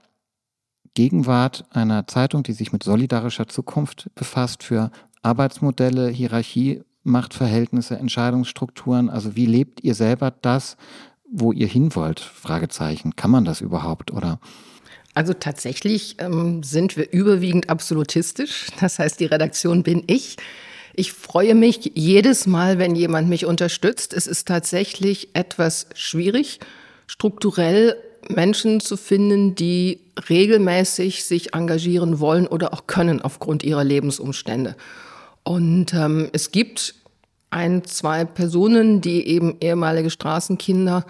Gegenwart 0.95 1.65
einer 1.71 2.07
Zeitung, 2.07 2.41
die 2.41 2.53
sich 2.53 2.71
mit 2.71 2.81
solidarischer 2.81 3.47
Zukunft 3.47 4.09
befasst, 4.15 4.63
für 4.63 4.91
Arbeitsmodelle, 5.25 6.09
Hierarchie, 6.09 6.83
Machtverhältnisse, 7.03 7.97
Entscheidungsstrukturen. 7.97 9.09
Also 9.09 9.35
wie 9.35 9.45
lebt 9.45 9.83
ihr 9.83 9.95
selber 9.95 10.31
das, 10.41 10.77
wo 11.29 11.51
ihr 11.51 11.67
hin 11.67 11.95
wollt? 11.95 12.19
Fragezeichen. 12.19 13.15
Kann 13.15 13.31
man 13.31 13.43
das 13.43 13.61
überhaupt 13.61 14.11
oder? 14.11 14.39
Also 15.13 15.33
tatsächlich 15.33 16.17
ähm, 16.19 16.61
sind 16.61 16.97
wir 16.97 17.11
überwiegend 17.11 17.69
absolutistisch. 17.69 18.67
Das 18.79 18.99
heißt, 18.99 19.19
die 19.19 19.25
Redaktion 19.25 19.83
bin 19.83 20.03
ich. 20.07 20.37
Ich 20.93 21.11
freue 21.11 21.55
mich 21.55 21.91
jedes 21.95 22.47
Mal, 22.47 22.79
wenn 22.79 22.95
jemand 22.95 23.27
mich 23.27 23.45
unterstützt. 23.45 24.13
Es 24.13 24.27
ist 24.27 24.47
tatsächlich 24.47 25.29
etwas 25.33 25.87
schwierig, 25.93 26.59
strukturell 27.07 27.95
Menschen 28.29 28.79
zu 28.79 28.97
finden, 28.97 29.55
die 29.55 29.99
regelmäßig 30.29 31.23
sich 31.23 31.53
engagieren 31.53 32.19
wollen 32.19 32.47
oder 32.47 32.73
auch 32.73 32.87
können 32.87 33.21
aufgrund 33.21 33.63
ihrer 33.63 33.83
Lebensumstände. 33.83 34.75
Und 35.45 35.93
ähm, 35.93 36.29
es 36.33 36.51
gibt 36.51 36.95
ein, 37.51 37.85
zwei 37.85 38.25
Personen, 38.25 38.99
die 38.99 39.25
eben 39.27 39.55
ehemalige 39.61 40.09
Straßenkinder 40.09 41.05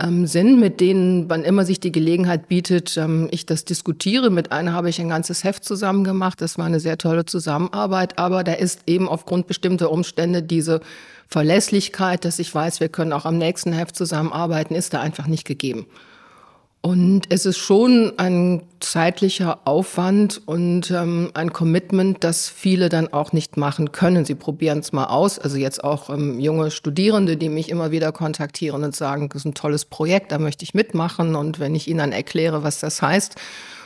ähm, 0.00 0.26
sind, 0.26 0.60
mit 0.60 0.80
denen, 0.80 1.28
wann 1.28 1.42
immer 1.42 1.64
sich 1.64 1.80
die 1.80 1.92
Gelegenheit 1.92 2.48
bietet, 2.48 2.96
ähm, 2.96 3.28
ich 3.32 3.46
das 3.46 3.64
diskutiere. 3.64 4.30
Mit 4.30 4.52
einer 4.52 4.72
habe 4.72 4.88
ich 4.88 5.00
ein 5.00 5.08
ganzes 5.08 5.44
Heft 5.44 5.64
zusammen 5.64 6.04
gemacht. 6.04 6.40
Das 6.40 6.56
war 6.56 6.66
eine 6.66 6.80
sehr 6.80 6.98
tolle 6.98 7.26
Zusammenarbeit. 7.26 8.18
Aber 8.18 8.44
da 8.44 8.52
ist 8.52 8.82
eben 8.86 9.08
aufgrund 9.08 9.48
bestimmter 9.48 9.90
Umstände 9.90 10.42
diese 10.42 10.80
Verlässlichkeit, 11.26 12.24
dass 12.24 12.38
ich 12.38 12.54
weiß, 12.54 12.78
wir 12.78 12.88
können 12.88 13.12
auch 13.12 13.26
am 13.26 13.38
nächsten 13.38 13.72
Heft 13.72 13.96
zusammenarbeiten, 13.96 14.74
ist 14.74 14.94
da 14.94 15.00
einfach 15.00 15.26
nicht 15.26 15.44
gegeben. 15.44 15.86
Und 16.82 17.24
es 17.28 17.44
ist 17.44 17.58
schon 17.58 18.14
ein 18.16 18.62
zeitlicher 18.80 19.60
Aufwand 19.66 20.40
und 20.46 20.90
ähm, 20.90 21.30
ein 21.34 21.52
Commitment, 21.52 22.24
das 22.24 22.48
viele 22.48 22.88
dann 22.88 23.12
auch 23.12 23.34
nicht 23.34 23.58
machen 23.58 23.92
können. 23.92 24.24
Sie 24.24 24.34
probieren 24.34 24.78
es 24.78 24.90
mal 24.90 25.04
aus. 25.04 25.38
Also 25.38 25.58
jetzt 25.58 25.84
auch 25.84 26.08
ähm, 26.08 26.40
junge 26.40 26.70
Studierende, 26.70 27.36
die 27.36 27.50
mich 27.50 27.68
immer 27.68 27.90
wieder 27.90 28.12
kontaktieren 28.12 28.82
und 28.82 28.96
sagen, 28.96 29.28
das 29.28 29.42
ist 29.42 29.44
ein 29.44 29.54
tolles 29.54 29.84
Projekt, 29.84 30.32
da 30.32 30.38
möchte 30.38 30.64
ich 30.64 30.72
mitmachen. 30.72 31.34
Und 31.34 31.60
wenn 31.60 31.74
ich 31.74 31.86
ihnen 31.86 31.98
dann 31.98 32.12
erkläre, 32.12 32.62
was 32.62 32.80
das 32.80 33.02
heißt, 33.02 33.36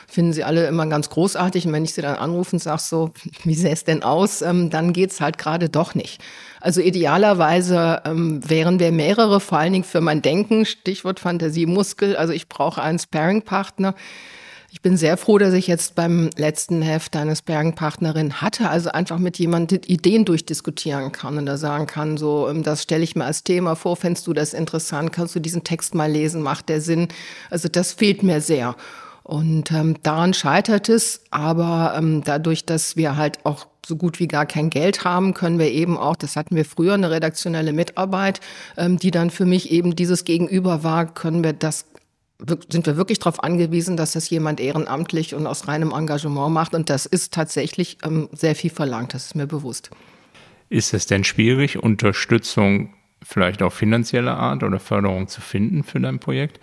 finden 0.07 0.33
sie 0.33 0.43
alle 0.43 0.67
immer 0.67 0.85
ganz 0.87 1.09
großartig. 1.09 1.65
Und 1.65 1.73
wenn 1.73 1.85
ich 1.85 1.93
sie 1.93 2.01
dann 2.01 2.15
anrufe 2.15 2.55
und 2.55 2.59
sage 2.59 2.81
so, 2.81 3.11
wie 3.43 3.55
sähe 3.55 3.73
es 3.73 3.83
denn 3.83 4.03
aus, 4.03 4.41
ähm, 4.41 4.69
dann 4.69 4.93
geht's 4.93 5.21
halt 5.21 5.37
gerade 5.37 5.69
doch 5.69 5.95
nicht. 5.95 6.21
Also 6.61 6.81
idealerweise 6.81 8.01
ähm, 8.05 8.41
wären 8.49 8.79
wir 8.79 8.91
mehrere, 8.91 9.39
vor 9.39 9.59
allen 9.59 9.73
Dingen 9.73 9.85
für 9.85 10.01
mein 10.01 10.21
Denken, 10.21 10.65
Stichwort 10.65 11.19
Fantasiemuskel. 11.19 12.15
Also 12.15 12.33
ich 12.33 12.49
brauche 12.49 12.81
einen 12.81 12.97
Sparing-Partner. 12.99 13.93
Ich 14.75 14.81
bin 14.81 14.97
sehr 14.97 15.15
froh, 15.15 15.37
dass 15.37 15.53
ich 15.53 15.67
jetzt 15.67 15.95
beim 15.95 16.29
letzten 16.35 16.81
Heft 16.81 17.15
eine 17.15 17.33
Sparing-Partnerin 17.33 18.41
hatte, 18.41 18.69
also 18.69 18.91
einfach 18.91 19.19
mit 19.19 19.39
jemandem 19.39 19.79
Ideen 19.85 20.25
durchdiskutieren 20.25 21.13
kann 21.13 21.37
und 21.37 21.45
da 21.45 21.55
sagen 21.55 21.87
kann, 21.87 22.17
so, 22.17 22.49
ähm, 22.49 22.61
das 22.61 22.83
stelle 22.83 23.03
ich 23.03 23.15
mir 23.15 23.23
als 23.23 23.43
Thema 23.43 23.75
vor, 23.75 23.95
fändest 23.95 24.27
du 24.27 24.33
das 24.33 24.53
interessant, 24.53 25.13
kannst 25.13 25.33
du 25.33 25.39
diesen 25.39 25.63
Text 25.63 25.95
mal 25.95 26.11
lesen, 26.11 26.41
macht 26.41 26.67
der 26.67 26.81
Sinn? 26.81 27.07
Also 27.49 27.69
das 27.69 27.93
fehlt 27.93 28.21
mir 28.21 28.41
sehr. 28.41 28.75
Und 29.25 29.71
ähm, 29.71 29.95
daran 30.03 30.35
scheitert 30.35 30.87
es, 30.87 31.23
aber 31.31 31.95
ähm, 31.97 32.21
dadurch, 32.23 32.63
dass 32.63 32.95
wir 32.95 33.15
halt 33.17 33.43
auch 33.43 33.65
so 33.83 33.95
gut 33.95 34.19
wie 34.19 34.27
gar 34.27 34.45
kein 34.45 34.69
Geld 34.69 35.03
haben, 35.03 35.33
können 35.33 35.57
wir 35.57 35.71
eben 35.71 35.97
auch, 35.97 36.15
das 36.15 36.35
hatten 36.35 36.55
wir 36.55 36.63
früher, 36.63 36.93
eine 36.93 37.09
redaktionelle 37.09 37.73
Mitarbeit, 37.73 38.39
ähm, 38.77 38.97
die 38.97 39.09
dann 39.09 39.31
für 39.31 39.47
mich 39.47 39.71
eben 39.71 39.95
dieses 39.95 40.25
Gegenüber 40.25 40.83
war, 40.83 41.11
können 41.11 41.43
wir 41.43 41.53
das 41.53 41.87
sind 42.69 42.85
wir 42.85 42.97
wirklich 42.97 43.17
darauf 43.17 43.43
angewiesen, 43.43 43.97
dass 43.97 44.11
das 44.11 44.29
jemand 44.29 44.59
ehrenamtlich 44.59 45.33
und 45.33 45.47
aus 45.47 45.67
reinem 45.67 45.91
Engagement 45.91 46.53
macht. 46.53 46.75
Und 46.75 46.91
das 46.91 47.07
ist 47.07 47.33
tatsächlich 47.33 47.97
ähm, 48.03 48.29
sehr 48.31 48.53
viel 48.55 48.69
verlangt, 48.69 49.15
das 49.15 49.27
ist 49.27 49.35
mir 49.35 49.47
bewusst. 49.47 49.89
Ist 50.69 50.93
es 50.93 51.07
denn 51.07 51.23
schwierig, 51.23 51.81
Unterstützung 51.81 52.93
vielleicht 53.23 53.63
auch 53.63 53.73
finanzieller 53.73 54.37
Art 54.37 54.61
oder 54.61 54.79
Förderung 54.79 55.29
zu 55.29 55.41
finden 55.41 55.83
für 55.83 55.99
dein 55.99 56.19
Projekt? 56.19 56.59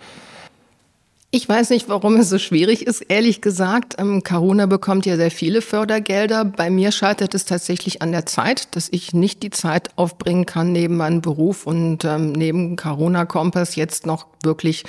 Ich 1.35 1.49
weiß 1.49 1.71
nicht, 1.71 1.89
warum 1.89 2.17
es 2.17 2.29
so 2.29 2.37
schwierig 2.37 2.85
ist, 2.85 3.01
ehrlich 3.01 3.41
gesagt. 3.41 3.95
Ähm, 3.97 4.21
Caruna 4.21 4.67
bekommt 4.67 5.07
ja 5.07 5.15
sehr 5.15 5.31
viele 5.31 5.63
Fördergelder. 5.63 6.45
Bei 6.45 6.69
mir 6.69 6.91
scheitert 6.91 7.33
es 7.33 7.45
tatsächlich 7.45 8.03
an 8.03 8.11
der 8.11 8.27
Zeit, 8.27 8.75
dass 8.75 8.87
ich 8.91 9.13
nicht 9.15 9.41
die 9.41 9.49
Zeit 9.49 9.89
aufbringen 9.95 10.45
kann, 10.45 10.71
neben 10.71 10.95
meinem 10.95 11.21
Beruf 11.21 11.65
und 11.65 12.05
ähm, 12.05 12.33
neben 12.33 12.75
Caruna 12.75 13.25
Kompass 13.25 13.75
jetzt 13.75 14.05
noch 14.05 14.27
wirklich 14.43 14.83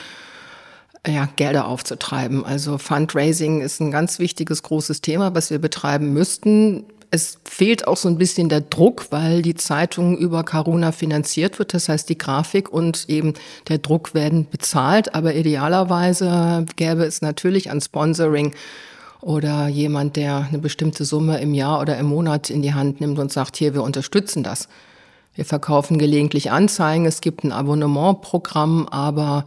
ja, 1.06 1.30
Gelder 1.36 1.66
aufzutreiben. 1.66 2.44
Also 2.44 2.76
Fundraising 2.76 3.62
ist 3.62 3.80
ein 3.80 3.90
ganz 3.90 4.18
wichtiges, 4.18 4.62
großes 4.62 5.00
Thema, 5.00 5.34
was 5.34 5.50
wir 5.50 5.58
betreiben 5.58 6.12
müssten. 6.12 6.84
Es 7.10 7.38
fehlt 7.44 7.86
auch 7.86 7.96
so 7.96 8.08
ein 8.08 8.18
bisschen 8.18 8.48
der 8.48 8.60
Druck, 8.60 9.06
weil 9.10 9.42
die 9.42 9.54
Zeitung 9.54 10.16
über 10.16 10.44
Caruna 10.44 10.92
finanziert 10.92 11.58
wird. 11.58 11.74
Das 11.74 11.88
heißt, 11.88 12.08
die 12.08 12.18
Grafik 12.18 12.72
und 12.72 13.08
eben 13.08 13.34
der 13.68 13.78
Druck 13.78 14.14
werden 14.14 14.46
bezahlt. 14.50 15.14
Aber 15.14 15.34
idealerweise 15.34 16.66
gäbe 16.76 17.04
es 17.04 17.22
natürlich 17.22 17.70
ein 17.70 17.80
Sponsoring 17.80 18.54
oder 19.20 19.68
jemand, 19.68 20.16
der 20.16 20.46
eine 20.48 20.58
bestimmte 20.58 21.04
Summe 21.04 21.40
im 21.40 21.54
Jahr 21.54 21.80
oder 21.80 21.96
im 21.98 22.06
Monat 22.06 22.50
in 22.50 22.62
die 22.62 22.74
Hand 22.74 23.00
nimmt 23.00 23.18
und 23.18 23.32
sagt, 23.32 23.56
hier, 23.56 23.74
wir 23.74 23.82
unterstützen 23.82 24.42
das. 24.42 24.68
Wir 25.34 25.44
verkaufen 25.44 25.98
gelegentlich 25.98 26.50
Anzeigen. 26.50 27.06
Es 27.06 27.20
gibt 27.20 27.44
ein 27.44 27.52
Abonnementprogramm, 27.52 28.88
aber 28.88 29.46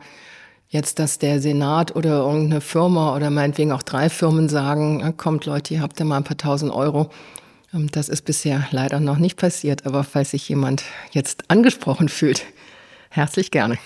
Jetzt, 0.70 1.00
dass 1.00 1.18
der 1.18 1.40
Senat 1.40 1.96
oder 1.96 2.20
irgendeine 2.20 2.60
Firma 2.60 3.16
oder 3.16 3.30
meinetwegen 3.30 3.72
auch 3.72 3.84
drei 3.84 4.10
Firmen 4.10 4.50
sagen, 4.50 5.16
kommt 5.16 5.46
Leute, 5.46 5.74
ihr 5.74 5.82
habt 5.82 5.98
ja 5.98 6.06
mal 6.06 6.18
ein 6.18 6.26
paar 6.26 6.36
tausend 6.36 6.74
Euro, 6.74 7.10
das 7.72 8.10
ist 8.10 8.24
bisher 8.24 8.68
leider 8.72 9.00
noch 9.00 9.18
nicht 9.18 9.38
passiert, 9.38 9.86
aber 9.86 10.04
falls 10.04 10.32
sich 10.32 10.48
jemand 10.50 10.84
jetzt 11.12 11.50
angesprochen 11.50 12.10
fühlt, 12.10 12.46
herzlich 13.10 13.52
gerne. 13.52 13.78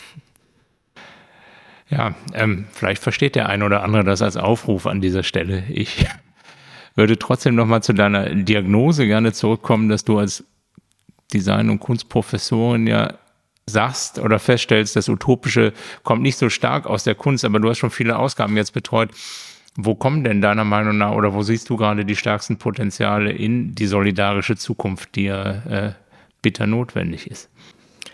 Ja, 1.90 2.16
ähm, 2.34 2.68
vielleicht 2.72 3.02
versteht 3.02 3.36
der 3.36 3.50
eine 3.50 3.66
oder 3.66 3.84
andere 3.84 4.04
das 4.04 4.22
als 4.22 4.38
Aufruf 4.38 4.88
an 4.88 5.02
dieser 5.02 5.24
Stelle. 5.24 5.64
Ich 5.70 6.06
würde 6.96 7.20
trotzdem 7.20 7.56
noch 7.56 7.66
mal 7.66 7.82
zu 7.82 7.94
deiner 7.94 8.34
Diagnose 8.34 9.06
gerne 9.08 9.34
zurückkommen, 9.34 9.90
dass 9.90 10.06
du 10.06 10.18
als 10.20 10.44
Design- 11.34 11.70
und 11.70 11.80
Kunstprofessorin 11.80 12.88
ja 12.88 13.16
sagst 13.66 14.20
oder 14.20 14.40
feststellst, 14.40 14.96
das 14.96 15.10
Utopische 15.10 15.74
kommt 16.04 16.22
nicht 16.22 16.38
so 16.38 16.50
stark 16.50 16.86
aus 16.86 17.04
der 17.04 17.16
Kunst, 17.16 17.46
aber 17.46 17.60
du 17.60 17.70
hast 17.70 17.78
schon 17.78 17.92
viele 17.92 18.18
Ausgaben 18.18 18.58
jetzt 18.58 18.74
betreut. 18.74 19.12
Wo 19.76 19.96
kommen 19.96 20.24
denn 20.24 20.42
deiner 20.42 20.66
Meinung 20.66 20.98
nach 20.98 21.14
oder 21.14 21.34
wo 21.34 21.44
siehst 21.44 21.70
du 21.70 21.78
gerade 21.78 22.04
die 22.04 22.16
stärksten 22.16 22.58
Potenziale 22.58 23.32
in 23.32 23.74
die 23.74 23.88
solidarische 23.88 24.58
Zukunft, 24.58 25.16
die 25.16 25.24
ja 25.24 25.52
äh, 25.66 25.94
bitter 26.42 26.68
notwendig 26.68 27.30
ist? 27.30 27.50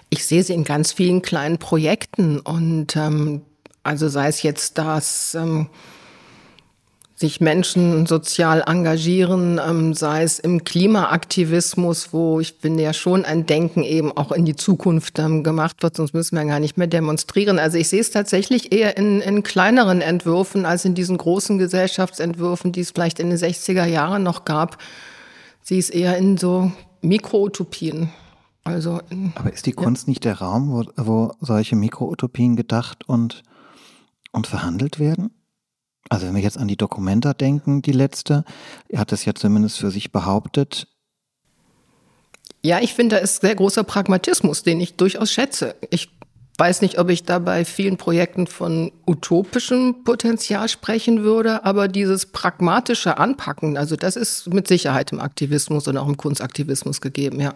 Ich 0.10 0.26
sehe 0.26 0.44
sie 0.44 0.54
in 0.54 0.64
ganz 0.64 0.92
vielen 0.92 1.22
kleinen 1.22 1.58
Projekten 1.58 2.40
und 2.40 2.96
ähm, 2.96 3.42
also 3.84 4.08
sei 4.08 4.28
es 4.28 4.44
jetzt 4.44 4.78
das 4.78 5.36
ähm, 5.36 5.68
sich 7.20 7.42
Menschen 7.42 8.06
sozial 8.06 8.64
engagieren, 8.68 9.60
ähm, 9.66 9.96
sei 9.96 10.22
es 10.22 10.38
im 10.38 10.64
Klimaaktivismus, 10.64 12.14
wo 12.14 12.40
ich 12.40 12.54
finde 12.62 12.84
ja 12.84 12.94
schon 12.94 13.26
ein 13.26 13.48
Denken 13.48 13.82
eben 13.82 14.16
auch 14.16 14.32
in 14.32 14.46
die 14.46 14.56
Zukunft 14.56 15.18
ähm, 15.18 15.44
gemacht 15.44 15.82
wird, 15.82 15.98
sonst 15.98 16.14
müssen 16.14 16.38
wir 16.38 16.46
gar 16.46 16.60
nicht 16.60 16.78
mehr 16.78 16.86
demonstrieren. 16.86 17.58
Also 17.58 17.80
ich 17.80 17.90
sehe 17.90 18.02
es 18.02 18.12
tatsächlich 18.12 18.72
eher 18.72 18.98
in, 18.98 19.20
in 19.22 19.42
kleineren 19.42 20.02
Entwürfen 20.02 20.68
als 20.68 20.86
in 20.86 20.94
diesen 20.94 21.18
großen 21.18 21.58
Gesellschaftsentwürfen, 21.58 22.72
die 22.72 22.82
es 22.82 22.92
vielleicht 22.92 23.20
in 23.20 23.32
den 23.32 23.40
60er 23.40 23.86
Jahren 23.86 24.22
noch 24.22 24.46
gab. 24.46 24.78
Sie 25.64 25.80
ist 25.80 25.90
eher 25.90 26.18
in 26.18 26.38
so 26.38 26.72
Mikroutopien. 27.02 28.12
Also 28.64 29.00
in, 29.10 29.34
Aber 29.34 29.52
ist 29.52 29.66
die 29.66 29.72
Kunst 29.72 30.06
ja. 30.06 30.12
nicht 30.12 30.24
der 30.24 30.38
Raum, 30.38 30.72
wo, 30.72 30.84
wo 30.98 31.32
solche 31.42 31.76
Mikroutopien 31.76 32.56
gedacht 32.56 33.10
und, 33.10 33.42
und 34.32 34.46
verhandelt 34.46 35.00
werden? 35.00 35.32
Also 36.10 36.28
wenn 36.28 36.36
wir 36.36 36.42
jetzt 36.42 36.58
an 36.58 36.68
die 36.68 36.78
Dokumenta 36.78 37.34
denken, 37.34 37.82
die 37.82 37.92
letzte, 37.92 38.44
hat 38.96 39.12
es 39.12 39.26
ja 39.26 39.34
zumindest 39.34 39.78
für 39.78 39.92
sich 39.92 40.12
behauptet. 40.12 40.88
Ja, 42.64 42.80
ich 42.80 42.94
finde, 42.94 43.18
da 43.18 43.22
ist 43.22 43.42
sehr 43.42 43.56
großer 43.56 43.84
Pragmatismus, 43.84 44.64
den 44.64 44.80
ich 44.80 44.96
durchaus 44.96 45.32
schätze. 45.32 45.76
Ich 45.90 46.10
weiß 46.58 46.82
nicht, 46.82 46.98
ob 46.98 47.10
ich 47.10 47.24
da 47.24 47.40
bei 47.40 47.66
vielen 47.66 47.98
Projekten 47.98 48.48
von 48.48 48.92
utopischem 49.06 50.04
Potenzial 50.04 50.68
sprechen 50.68 51.24
würde, 51.24 51.66
aber 51.66 51.88
dieses 51.88 52.26
pragmatische 52.28 53.20
Anpacken, 53.20 53.78
also 53.78 53.96
das 53.96 54.16
ist 54.16 54.52
mit 54.52 54.68
Sicherheit 54.68 55.12
im 55.12 55.20
Aktivismus 55.20 55.88
und 55.88 55.98
auch 55.98 56.08
im 56.08 56.18
Kunstaktivismus 56.18 57.00
gegeben, 57.02 57.40
ja. 57.40 57.54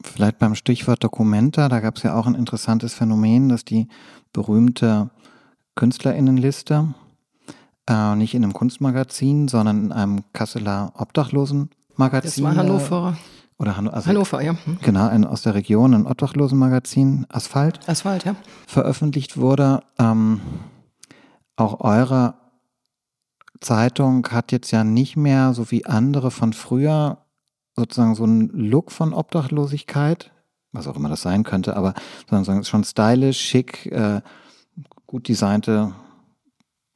Vielleicht 0.00 0.38
beim 0.38 0.54
Stichwort 0.54 1.02
Dokumenta, 1.02 1.68
da 1.68 1.80
gab 1.80 1.96
es 1.96 2.04
ja 2.04 2.14
auch 2.14 2.26
ein 2.26 2.36
interessantes 2.36 2.94
Phänomen, 2.94 3.48
dass 3.48 3.64
die 3.64 3.88
berühmte 4.32 5.10
Künstlerinnenliste, 5.74 6.94
äh, 7.88 8.14
nicht 8.16 8.34
in 8.34 8.44
einem 8.44 8.52
Kunstmagazin, 8.52 9.48
sondern 9.48 9.86
in 9.86 9.92
einem 9.92 10.24
Kasseler 10.32 10.92
Obdachlosenmagazin. 10.96 12.44
Das 12.44 12.56
war 12.56 12.56
Hannover. 12.56 13.16
Oder 13.58 13.76
Hanno, 13.76 13.90
also 13.90 14.08
Hannover, 14.08 14.40
ja. 14.40 14.56
Hm. 14.64 14.78
Genau, 14.82 15.08
ein, 15.08 15.24
aus 15.24 15.42
der 15.42 15.54
Region, 15.54 15.92
ein 15.94 16.06
Obdachlosenmagazin, 16.06 17.26
Asphalt. 17.28 17.80
Asphalt, 17.88 18.24
ja. 18.24 18.36
Veröffentlicht 18.66 19.36
wurde. 19.36 19.82
Ähm, 19.98 20.40
auch 21.56 21.80
eure 21.80 22.34
Zeitung 23.60 24.28
hat 24.30 24.52
jetzt 24.52 24.70
ja 24.70 24.84
nicht 24.84 25.16
mehr, 25.16 25.54
so 25.54 25.72
wie 25.72 25.86
andere 25.86 26.30
von 26.30 26.52
früher, 26.52 27.18
sozusagen 27.74 28.14
so 28.14 28.24
einen 28.24 28.48
Look 28.50 28.92
von 28.92 29.12
Obdachlosigkeit, 29.12 30.30
was 30.70 30.86
auch 30.86 30.94
immer 30.94 31.08
das 31.08 31.22
sein 31.22 31.42
könnte, 31.42 31.76
aber 31.76 31.94
sondern 32.28 32.64
schon 32.64 32.84
stylisch, 32.84 33.40
schick, 33.40 33.86
äh, 33.86 34.20
gut 35.06 35.26
designte 35.26 35.94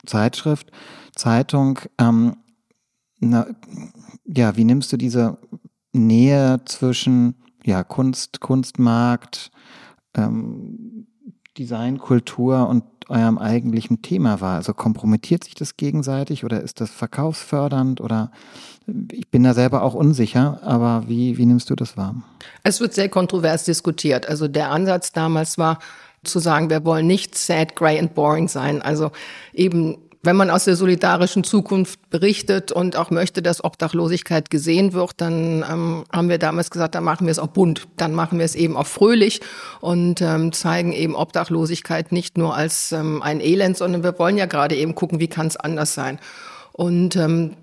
Zeitschrift, 0.06 0.70
Zeitung. 1.14 1.78
Ähm, 1.98 2.36
na, 3.18 3.46
ja, 4.24 4.56
wie 4.56 4.64
nimmst 4.64 4.92
du 4.92 4.96
diese 4.96 5.38
Nähe 5.92 6.60
zwischen 6.64 7.36
ja, 7.64 7.84
Kunst, 7.84 8.40
Kunstmarkt, 8.40 9.50
ähm, 10.16 11.06
Designkultur 11.58 12.68
und 12.68 12.84
eurem 13.08 13.38
eigentlichen 13.38 14.02
Thema 14.02 14.40
war. 14.40 14.56
Also 14.56 14.74
kompromittiert 14.74 15.44
sich 15.44 15.54
das 15.54 15.76
gegenseitig 15.76 16.44
oder 16.44 16.62
ist 16.62 16.80
das 16.80 16.90
verkaufsfördernd 16.90 18.00
oder 18.00 18.30
ich 19.12 19.30
bin 19.30 19.42
da 19.42 19.54
selber 19.54 19.82
auch 19.82 19.94
unsicher, 19.94 20.60
aber 20.62 21.04
wie, 21.08 21.36
wie 21.36 21.46
nimmst 21.46 21.70
du 21.70 21.74
das 21.74 21.96
wahr? 21.96 22.16
Es 22.62 22.80
wird 22.80 22.94
sehr 22.94 23.08
kontrovers 23.08 23.64
diskutiert. 23.64 24.28
Also 24.28 24.48
der 24.48 24.70
Ansatz 24.70 25.12
damals 25.12 25.58
war 25.58 25.78
zu 26.24 26.38
sagen, 26.38 26.70
wir 26.70 26.84
wollen 26.84 27.06
nicht 27.06 27.36
sad, 27.36 27.74
grey 27.76 27.98
and 27.98 28.14
boring 28.14 28.48
sein. 28.48 28.82
Also 28.82 29.10
eben 29.52 29.98
wenn 30.24 30.36
man 30.36 30.50
aus 30.50 30.64
der 30.64 30.76
solidarischen 30.76 31.42
Zukunft 31.42 32.08
berichtet 32.10 32.70
und 32.70 32.96
auch 32.96 33.10
möchte, 33.10 33.42
dass 33.42 33.64
Obdachlosigkeit 33.64 34.50
gesehen 34.50 34.92
wird, 34.92 35.14
dann 35.16 35.64
ähm, 35.68 36.04
haben 36.12 36.28
wir 36.28 36.38
damals 36.38 36.70
gesagt, 36.70 36.94
dann 36.94 37.02
machen 37.02 37.26
wir 37.26 37.32
es 37.32 37.40
auch 37.40 37.48
bunt, 37.48 37.88
dann 37.96 38.14
machen 38.14 38.38
wir 38.38 38.44
es 38.44 38.54
eben 38.54 38.76
auch 38.76 38.86
fröhlich 38.86 39.40
und 39.80 40.20
ähm, 40.22 40.52
zeigen 40.52 40.92
eben 40.92 41.16
Obdachlosigkeit 41.16 42.12
nicht 42.12 42.38
nur 42.38 42.54
als 42.54 42.92
ähm, 42.92 43.20
ein 43.20 43.40
Elend, 43.40 43.76
sondern 43.76 44.04
wir 44.04 44.16
wollen 44.18 44.36
ja 44.36 44.46
gerade 44.46 44.76
eben 44.76 44.94
gucken, 44.94 45.18
wie 45.18 45.28
kann 45.28 45.48
es 45.48 45.56
anders 45.56 45.94
sein. 45.94 46.20
Und 46.72 47.16
ähm, 47.16 47.56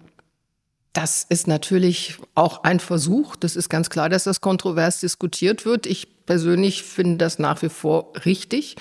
das 0.92 1.26
ist 1.30 1.48
natürlich 1.48 2.18
auch 2.36 2.64
ein 2.64 2.82
Versuch. 2.82 3.38
Das 3.38 3.56
ist 3.56 3.70
ganz 3.70 3.90
klar, 3.90 4.10
dass 4.10 4.26
das 4.26 4.42
kontrovers 4.42 5.00
diskutiert 5.00 5.64
wird. 5.64 5.86
Ich 5.86 6.19
persönlich 6.30 6.84
finde 6.84 7.18
das 7.18 7.40
nach 7.40 7.64
wie 7.64 7.70
vor 7.70 8.14
richtig. 8.24 8.76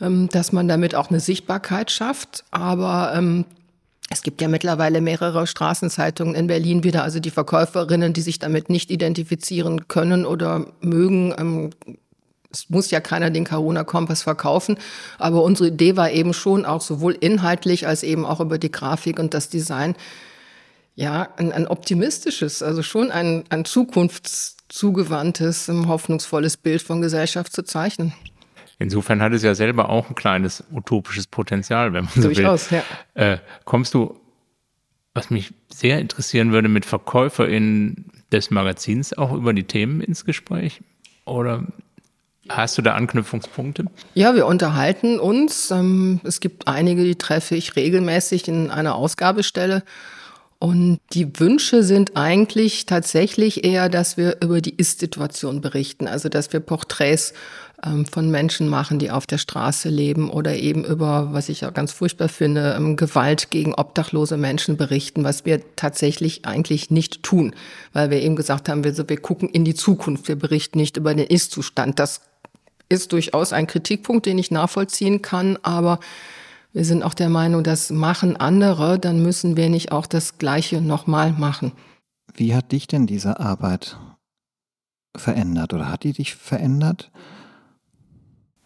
Ähm, 0.00 0.28
dass 0.28 0.52
man 0.52 0.68
damit 0.68 0.94
auch 0.94 1.08
eine 1.08 1.20
Sichtbarkeit 1.20 1.90
schafft. 1.90 2.44
Aber 2.50 3.12
ähm, 3.14 3.46
es 4.10 4.22
gibt 4.22 4.42
ja 4.42 4.48
mittlerweile 4.48 5.00
mehrere 5.00 5.46
Straßenzeitungen 5.46 6.34
in 6.34 6.46
Berlin 6.46 6.84
wieder, 6.84 7.02
also 7.02 7.18
die 7.18 7.30
Verkäuferinnen, 7.30 8.12
die 8.12 8.20
sich 8.20 8.38
damit 8.38 8.68
nicht 8.68 8.90
identifizieren 8.90 9.88
können 9.88 10.26
oder 10.26 10.66
mögen. 10.80 11.34
Ähm, 11.38 11.70
es 12.52 12.68
muss 12.68 12.90
ja 12.90 13.00
keiner 13.00 13.30
den 13.30 13.46
Corona-Kompass 13.46 14.22
verkaufen, 14.22 14.78
aber 15.18 15.42
unsere 15.42 15.68
Idee 15.68 15.96
war 15.96 16.10
eben 16.10 16.34
schon 16.34 16.64
auch 16.64 16.82
sowohl 16.82 17.12
inhaltlich 17.12 17.86
als 17.86 18.02
eben 18.02 18.24
auch 18.24 18.40
über 18.40 18.58
die 18.58 18.70
Grafik 18.70 19.18
und 19.18 19.34
das 19.34 19.48
Design, 19.48 19.96
ja, 20.94 21.28
ein, 21.36 21.52
ein 21.52 21.66
optimistisches, 21.66 22.62
also 22.62 22.82
schon 22.82 23.10
ein, 23.10 23.44
ein 23.48 23.64
zukunftszugewandtes, 24.68 25.68
hoffnungsvolles 25.68 26.56
Bild 26.56 26.82
von 26.82 27.00
Gesellschaft 27.00 27.52
zu 27.52 27.62
zeichnen. 27.62 28.12
Insofern 28.78 29.22
hat 29.22 29.32
es 29.32 29.42
ja 29.42 29.54
selber 29.54 29.88
auch 29.88 30.10
ein 30.10 30.14
kleines 30.14 30.62
utopisches 30.70 31.26
Potenzial, 31.26 31.92
wenn 31.92 32.04
man 32.04 32.12
so 32.14 32.22
Durchaus, 32.22 32.70
will. 32.70 32.82
Ja. 33.14 33.32
Äh, 33.32 33.38
kommst 33.64 33.94
du, 33.94 34.20
was 35.14 35.30
mich 35.30 35.54
sehr 35.72 35.98
interessieren 35.98 36.52
würde, 36.52 36.68
mit 36.68 36.84
VerkäuferInnen 36.84 38.10
des 38.32 38.50
Magazins 38.50 39.16
auch 39.16 39.32
über 39.32 39.54
die 39.54 39.64
Themen 39.64 40.00
ins 40.02 40.24
Gespräch? 40.24 40.82
Oder 41.24 41.64
Hast 42.48 42.78
du 42.78 42.82
da 42.82 42.94
Anknüpfungspunkte? 42.94 43.86
Ja, 44.14 44.36
wir 44.36 44.46
unterhalten 44.46 45.18
uns. 45.18 45.70
Ähm, 45.70 46.20
es 46.22 46.40
gibt 46.40 46.68
einige, 46.68 47.02
die 47.02 47.16
treffe 47.16 47.56
ich 47.56 47.74
regelmäßig 47.74 48.46
in 48.46 48.70
einer 48.70 48.94
Ausgabestelle. 48.94 49.82
Und 50.58 51.00
die 51.12 51.38
Wünsche 51.38 51.82
sind 51.82 52.16
eigentlich 52.16 52.86
tatsächlich 52.86 53.64
eher, 53.64 53.90
dass 53.90 54.16
wir 54.16 54.38
über 54.42 54.62
die 54.62 54.74
Ist-Situation 54.74 55.60
berichten, 55.60 56.08
also 56.08 56.30
dass 56.30 56.52
wir 56.52 56.60
Porträts 56.60 57.34
ähm, 57.84 58.06
von 58.06 58.30
Menschen 58.30 58.68
machen, 58.68 58.98
die 58.98 59.10
auf 59.10 59.26
der 59.26 59.36
Straße 59.36 59.90
leben 59.90 60.30
oder 60.30 60.56
eben 60.56 60.84
über, 60.84 61.28
was 61.32 61.50
ich 61.50 61.66
auch 61.66 61.74
ganz 61.74 61.92
furchtbar 61.92 62.30
finde, 62.30 62.74
ähm, 62.76 62.96
Gewalt 62.96 63.50
gegen 63.50 63.74
obdachlose 63.74 64.38
Menschen 64.38 64.78
berichten, 64.78 65.24
was 65.24 65.44
wir 65.44 65.60
tatsächlich 65.76 66.46
eigentlich 66.46 66.90
nicht 66.90 67.22
tun, 67.22 67.54
weil 67.92 68.08
wir 68.08 68.22
eben 68.22 68.36
gesagt 68.36 68.70
haben, 68.70 68.82
wir, 68.82 68.94
so, 68.94 69.06
wir 69.06 69.20
gucken 69.20 69.50
in 69.50 69.66
die 69.66 69.74
Zukunft, 69.74 70.26
wir 70.28 70.36
berichten 70.36 70.78
nicht 70.78 70.96
über 70.96 71.14
den 71.14 71.26
Ist-Zustand. 71.26 71.98
Das 71.98 72.22
ist 72.88 73.12
durchaus 73.12 73.52
ein 73.52 73.66
Kritikpunkt, 73.66 74.24
den 74.24 74.38
ich 74.38 74.50
nachvollziehen 74.50 75.20
kann, 75.20 75.58
aber 75.62 76.00
wir 76.76 76.84
sind 76.84 77.02
auch 77.02 77.14
der 77.14 77.30
Meinung, 77.30 77.64
das 77.64 77.88
machen 77.88 78.36
andere, 78.36 78.98
dann 78.98 79.22
müssen 79.22 79.56
wir 79.56 79.70
nicht 79.70 79.92
auch 79.92 80.04
das 80.04 80.36
Gleiche 80.36 80.82
nochmal 80.82 81.32
machen. 81.32 81.72
Wie 82.34 82.54
hat 82.54 82.70
dich 82.70 82.86
denn 82.86 83.06
diese 83.06 83.40
Arbeit 83.40 83.96
verändert 85.16 85.72
oder 85.72 85.88
hat 85.88 86.04
die 86.04 86.12
dich 86.12 86.34
verändert? 86.34 87.10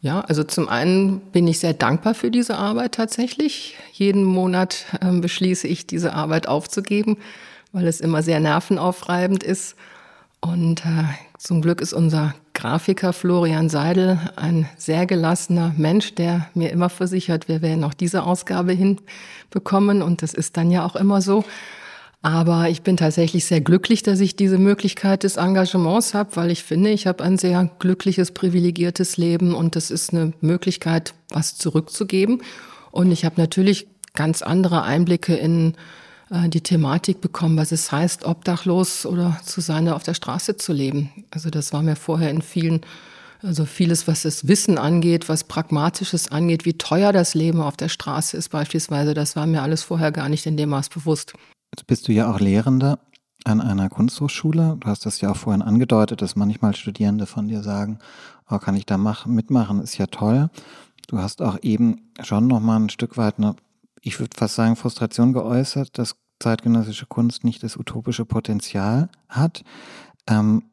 Ja, 0.00 0.22
also 0.22 0.42
zum 0.42 0.68
einen 0.68 1.20
bin 1.20 1.46
ich 1.46 1.60
sehr 1.60 1.72
dankbar 1.72 2.14
für 2.14 2.32
diese 2.32 2.56
Arbeit 2.56 2.96
tatsächlich. 2.96 3.76
Jeden 3.92 4.24
Monat 4.24 4.86
äh, 5.00 5.12
beschließe 5.12 5.68
ich, 5.68 5.86
diese 5.86 6.12
Arbeit 6.12 6.48
aufzugeben, 6.48 7.16
weil 7.70 7.86
es 7.86 8.00
immer 8.00 8.24
sehr 8.24 8.40
nervenaufreibend 8.40 9.44
ist. 9.44 9.76
Und 10.40 10.84
äh, 10.84 11.04
zum 11.38 11.62
Glück 11.62 11.80
ist 11.80 11.92
unser 11.92 12.34
Grafiker 12.60 13.14
Florian 13.14 13.70
Seidel 13.70 14.18
ein 14.36 14.68
sehr 14.76 15.06
gelassener 15.06 15.72
Mensch, 15.78 16.14
der 16.14 16.50
mir 16.52 16.70
immer 16.70 16.90
versichert, 16.90 17.48
wir 17.48 17.62
werden 17.62 17.84
auch 17.84 17.94
diese 17.94 18.24
Ausgabe 18.24 18.72
hinbekommen. 18.72 20.02
Und 20.02 20.20
das 20.20 20.34
ist 20.34 20.58
dann 20.58 20.70
ja 20.70 20.84
auch 20.84 20.94
immer 20.94 21.22
so. 21.22 21.42
Aber 22.20 22.68
ich 22.68 22.82
bin 22.82 22.98
tatsächlich 22.98 23.46
sehr 23.46 23.62
glücklich, 23.62 24.02
dass 24.02 24.20
ich 24.20 24.36
diese 24.36 24.58
Möglichkeit 24.58 25.22
des 25.22 25.38
Engagements 25.38 26.12
habe, 26.12 26.36
weil 26.36 26.50
ich 26.50 26.62
finde, 26.62 26.90
ich 26.90 27.06
habe 27.06 27.24
ein 27.24 27.38
sehr 27.38 27.70
glückliches, 27.78 28.32
privilegiertes 28.32 29.16
Leben 29.16 29.54
und 29.54 29.74
das 29.74 29.90
ist 29.90 30.12
eine 30.12 30.34
Möglichkeit, 30.42 31.14
was 31.30 31.56
zurückzugeben. 31.56 32.42
Und 32.90 33.10
ich 33.10 33.24
habe 33.24 33.40
natürlich 33.40 33.86
ganz 34.12 34.42
andere 34.42 34.82
Einblicke 34.82 35.34
in 35.34 35.76
die 36.30 36.60
Thematik 36.60 37.20
bekommen, 37.20 37.56
was 37.56 37.72
es 37.72 37.90
heißt, 37.90 38.24
obdachlos 38.24 39.04
oder 39.04 39.40
zu 39.44 39.60
sein, 39.60 39.88
auf 39.88 40.04
der 40.04 40.14
Straße 40.14 40.56
zu 40.56 40.72
leben. 40.72 41.10
Also 41.30 41.50
das 41.50 41.72
war 41.72 41.82
mir 41.82 41.96
vorher 41.96 42.30
in 42.30 42.40
vielen, 42.40 42.82
also 43.42 43.64
vieles, 43.64 44.06
was 44.06 44.22
das 44.22 44.46
Wissen 44.46 44.78
angeht, 44.78 45.28
was 45.28 45.42
Pragmatisches 45.44 46.30
angeht, 46.30 46.64
wie 46.64 46.74
teuer 46.74 47.12
das 47.12 47.34
Leben 47.34 47.60
auf 47.60 47.76
der 47.76 47.88
Straße 47.88 48.36
ist 48.36 48.50
beispielsweise, 48.50 49.12
das 49.12 49.34
war 49.34 49.46
mir 49.46 49.62
alles 49.62 49.82
vorher 49.82 50.12
gar 50.12 50.28
nicht 50.28 50.46
in 50.46 50.56
dem 50.56 50.68
Maß 50.68 50.88
bewusst. 50.90 51.32
Jetzt 51.74 51.86
bist 51.88 52.06
du 52.06 52.12
ja 52.12 52.32
auch 52.32 52.38
Lehrende 52.38 53.00
an 53.44 53.60
einer 53.60 53.88
Kunsthochschule. 53.88 54.76
Du 54.78 54.86
hast 54.86 55.06
das 55.06 55.20
ja 55.20 55.32
auch 55.32 55.36
vorhin 55.36 55.62
angedeutet, 55.62 56.22
dass 56.22 56.36
manchmal 56.36 56.76
Studierende 56.76 57.26
von 57.26 57.48
dir 57.48 57.62
sagen, 57.62 57.98
oh, 58.48 58.58
kann 58.58 58.76
ich 58.76 58.86
da 58.86 58.98
mach, 58.98 59.26
mitmachen, 59.26 59.80
ist 59.80 59.98
ja 59.98 60.06
toll. 60.06 60.50
Du 61.08 61.18
hast 61.18 61.42
auch 61.42 61.58
eben 61.62 62.10
schon 62.22 62.46
nochmal 62.46 62.78
ein 62.78 62.90
Stück 62.90 63.16
weit 63.16 63.38
eine 63.38 63.56
ich 64.00 64.18
würde 64.18 64.36
fast 64.36 64.54
sagen, 64.54 64.76
Frustration 64.76 65.32
geäußert, 65.32 65.98
dass 65.98 66.16
zeitgenössische 66.38 67.06
Kunst 67.06 67.44
nicht 67.44 67.62
das 67.62 67.76
utopische 67.76 68.24
Potenzial 68.24 69.10
hat. 69.28 69.62
Ähm, 70.26 70.64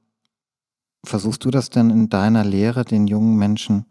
versuchst 1.05 1.43
du 1.45 1.51
das 1.51 1.69
denn 1.69 1.89
in 1.89 2.09
deiner 2.09 2.43
Lehre 2.43 2.85
den 2.85 3.07
jungen 3.07 3.37
Menschen, 3.37 3.85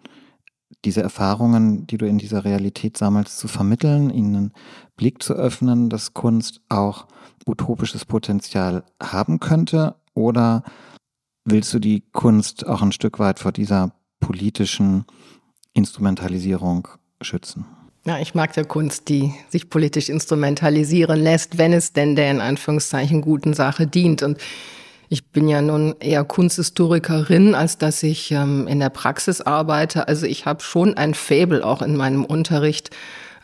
diese 0.85 1.03
Erfahrungen, 1.03 1.87
die 1.87 1.99
du 1.99 2.07
in 2.07 2.19
dieser 2.19 2.45
Realität 2.45 2.97
sammelst, 2.97 3.39
zu 3.39 3.49
vermitteln, 3.49 4.11
ihnen 4.11 4.37
einen 4.37 4.53
Blick 4.97 5.23
zu 5.23 5.35
öffnen, 5.35 5.91
dass 5.91 6.15
Kunst 6.15 6.61
auch 6.69 7.07
utopisches 7.47 8.05
Potenzial 8.05 8.85
haben 9.03 9.41
könnte? 9.41 9.97
Oder 10.15 10.63
willst 11.45 11.73
du 11.75 11.79
die 11.79 12.03
Kunst 12.13 12.67
auch 12.67 12.83
ein 12.83 12.93
Stück 12.93 13.19
weit 13.19 13.39
vor 13.39 13.53
dieser 13.53 13.93
politischen 14.21 15.05
Instrumentalisierung 15.73 16.89
schützen? 17.21 17.76
Ja, 18.07 18.21
ich 18.21 18.37
mag 18.37 18.53
der 18.53 18.65
Kunst, 18.65 19.09
die 19.09 19.35
sich 19.49 19.69
politisch 19.69 20.09
instrumentalisieren 20.09 21.21
lässt, 21.21 21.59
wenn 21.59 21.73
es 21.73 21.93
denn 21.93 22.15
der 22.15 22.31
in 22.31 22.41
Anführungszeichen 22.41 23.21
guten 23.21 23.53
Sache 23.53 23.89
dient. 23.89 24.23
Und 24.23 24.39
ich 25.09 25.27
bin 25.27 25.49
ja 25.49 25.61
nun 25.61 25.97
eher 25.99 26.23
Kunsthistorikerin, 26.23 27.57
als 27.57 27.79
dass 27.79 28.05
ich 28.05 28.31
ähm, 28.31 28.69
in 28.69 28.79
der 28.79 28.91
Praxis 28.91 29.41
arbeite. 29.41 30.07
Also 30.07 30.25
ich 30.25 30.47
habe 30.47 30.63
schon 30.63 30.95
ein 30.95 31.15
Faible 31.15 31.65
auch 31.65 31.83
in 31.83 31.97
meinem 31.97 32.25
Unterricht, 32.25 32.91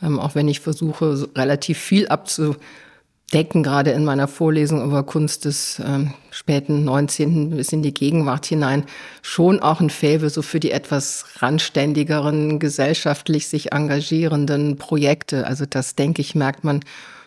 ähm, 0.01 0.21
auch 0.21 0.37
wenn 0.37 0.47
ich 0.47 0.61
versuche, 0.61 1.29
relativ 1.35 1.79
viel 1.79 2.07
abzu 2.07 2.55
decken 3.33 3.63
gerade 3.63 3.91
in 3.93 4.05
meiner 4.05 4.29
Vorlesung 4.29 4.85
über 4.85 5.03
Kunst 5.03 5.45
des 5.45 5.81
ähm, 5.85 6.13
späten 6.31 6.85
19. 6.85 7.51
bis 7.51 7.73
in 7.73 7.83
die 7.83 7.95
Gegenwart 7.95 8.47
hinein 8.47 8.85
schon 9.23 9.61
auch 9.61 9.81
ein 9.81 9.91
Faible 9.91 10.31
so 10.31 10.43
für 10.43 10.61
die 10.61 10.71
etwas 10.71 11.25
randständigeren, 11.39 12.59
gesellschaftlich 12.59 13.49
sich 13.49 13.73
engagierenden 13.73 14.77
Projekte. 14.77 15.47
Also 15.47 15.65
das, 15.69 15.95
denke 15.95 16.21
ich, 16.21 16.35
merkt 16.35 16.65
man 16.65 16.81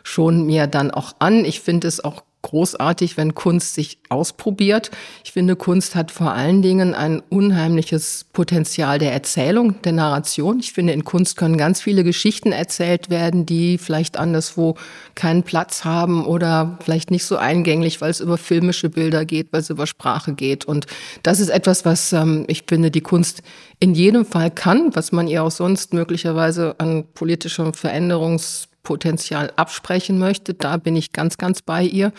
schon 0.03 0.45
mir 0.45 0.67
dann 0.67 0.91
auch 0.91 1.13
an. 1.19 1.45
Ich 1.45 1.61
finde 1.61 1.87
es 1.87 2.03
auch 2.03 2.23
großartig, 2.45 3.17
wenn 3.17 3.33
Kunst 3.33 3.73
sich 3.73 3.97
ausprobiert. 4.09 4.91
Ich 5.23 5.31
finde, 5.31 5.55
Kunst 5.55 5.95
hat 5.95 6.11
vor 6.11 6.31
allen 6.31 6.61
Dingen 6.61 6.93
ein 6.93 7.23
unheimliches 7.29 8.27
Potenzial 8.33 8.99
der 8.99 9.13
Erzählung, 9.13 9.81
der 9.81 9.93
Narration. 9.93 10.59
Ich 10.59 10.71
finde, 10.71 10.93
in 10.93 11.03
Kunst 11.03 11.37
können 11.37 11.57
ganz 11.57 11.81
viele 11.81 12.03
Geschichten 12.03 12.51
erzählt 12.51 13.09
werden, 13.09 13.47
die 13.47 13.79
vielleicht 13.79 14.17
anderswo 14.17 14.75
keinen 15.15 15.41
Platz 15.41 15.85
haben 15.85 16.23
oder 16.23 16.77
vielleicht 16.83 17.09
nicht 17.09 17.25
so 17.25 17.37
eingänglich, 17.37 17.99
weil 17.99 18.11
es 18.11 18.19
über 18.19 18.37
filmische 18.37 18.89
Bilder 18.89 19.25
geht, 19.25 19.51
weil 19.51 19.61
es 19.61 19.71
über 19.71 19.87
Sprache 19.87 20.33
geht. 20.33 20.65
Und 20.65 20.85
das 21.23 21.39
ist 21.39 21.49
etwas, 21.49 21.83
was 21.83 22.13
ähm, 22.13 22.45
ich 22.47 22.65
finde, 22.67 22.91
die 22.91 23.01
Kunst 23.01 23.41
in 23.79 23.95
jedem 23.95 24.23
Fall 24.23 24.51
kann, 24.51 24.95
was 24.95 25.11
man 25.11 25.27
ihr 25.27 25.43
auch 25.43 25.51
sonst 25.51 25.93
möglicherweise 25.93 26.75
an 26.77 27.05
politischem 27.15 27.73
Veränderungs 27.73 28.67
Potenzial 28.85 29.51
absprechen 29.57 30.17
möchte. 30.17 30.53
Da 30.53 30.77
bin 30.77 30.95
ich 30.95 31.11
ganz, 31.11 31.37
ganz 31.37 31.61
bei 31.61 31.83
ihr. 31.83 32.13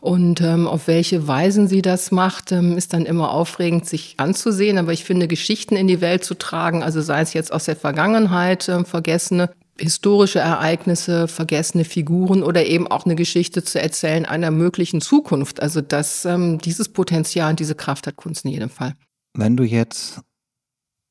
Und 0.00 0.40
ähm, 0.40 0.66
auf 0.66 0.88
welche 0.88 1.28
Weisen 1.28 1.68
sie 1.68 1.82
das 1.82 2.10
macht, 2.10 2.50
ähm, 2.50 2.76
ist 2.76 2.94
dann 2.94 3.04
immer 3.06 3.30
aufregend, 3.30 3.86
sich 3.86 4.14
anzusehen. 4.16 4.78
Aber 4.78 4.92
ich 4.92 5.04
finde, 5.04 5.28
Geschichten 5.28 5.76
in 5.76 5.86
die 5.86 6.00
Welt 6.00 6.24
zu 6.24 6.34
tragen, 6.34 6.82
also 6.82 7.00
sei 7.00 7.20
es 7.20 7.34
jetzt 7.34 7.52
aus 7.52 7.66
der 7.66 7.76
Vergangenheit 7.76 8.68
äh, 8.68 8.82
vergessene 8.84 9.50
historische 9.80 10.40
Ereignisse, 10.40 11.26
vergessene 11.26 11.84
Figuren 11.84 12.42
oder 12.42 12.66
eben 12.66 12.86
auch 12.86 13.06
eine 13.06 13.14
Geschichte 13.14 13.64
zu 13.64 13.80
erzählen 13.80 14.26
einer 14.26 14.50
möglichen 14.50 15.00
Zukunft. 15.00 15.60
Also 15.62 15.80
das, 15.80 16.24
ähm, 16.24 16.58
dieses 16.58 16.90
Potenzial 16.90 17.50
und 17.50 17.60
diese 17.60 17.74
Kraft 17.74 18.06
hat 18.06 18.16
Kunst 18.16 18.44
in 18.44 18.50
jedem 18.52 18.70
Fall. 18.70 18.94
Wenn 19.34 19.56
du 19.56 19.64
jetzt 19.64 20.20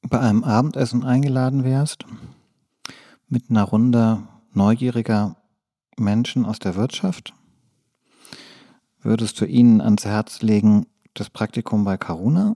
bei 0.08 0.19
einem 0.19 0.43
Abendessen 0.43 1.04
eingeladen 1.04 1.63
wärst, 1.63 2.06
mit 3.28 3.49
einer 3.49 3.63
Runde 3.63 4.23
neugieriger 4.60 5.38
Menschen 5.98 6.45
aus 6.45 6.60
der 6.60 6.76
Wirtschaft, 6.76 7.34
würdest 9.02 9.39
du 9.39 9.45
ihnen 9.45 9.80
ans 9.80 10.04
Herz 10.06 10.41
legen, 10.41 10.86
das 11.13 11.30
Praktikum 11.30 11.86
bei 11.86 11.95
Karuna 11.95 12.56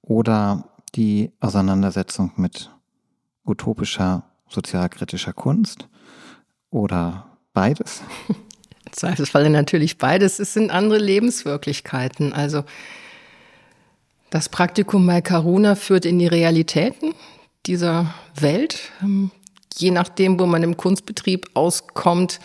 oder 0.00 0.64
die 0.94 1.30
Auseinandersetzung 1.38 2.32
mit 2.36 2.70
utopischer 3.44 4.24
sozialkritischer 4.48 5.34
Kunst 5.34 5.86
oder 6.70 7.26
beides? 7.52 8.02
Im 8.86 8.92
Zweifelsfalle 8.92 9.50
natürlich 9.50 9.98
beides. 9.98 10.38
Es 10.38 10.54
sind 10.54 10.70
andere 10.70 10.98
Lebenswirklichkeiten. 10.98 12.32
Also 12.32 12.64
das 14.30 14.48
Praktikum 14.48 15.06
bei 15.06 15.20
Karuna 15.20 15.74
führt 15.74 16.06
in 16.06 16.18
die 16.18 16.26
Realitäten 16.26 17.14
dieser 17.66 18.14
Welt. 18.34 18.90
Je 19.76 19.90
nachdem, 19.90 20.38
wo 20.38 20.46
man 20.46 20.62
im 20.62 20.76
Kunstbetrieb 20.76 21.46
auskommt, 21.54 22.40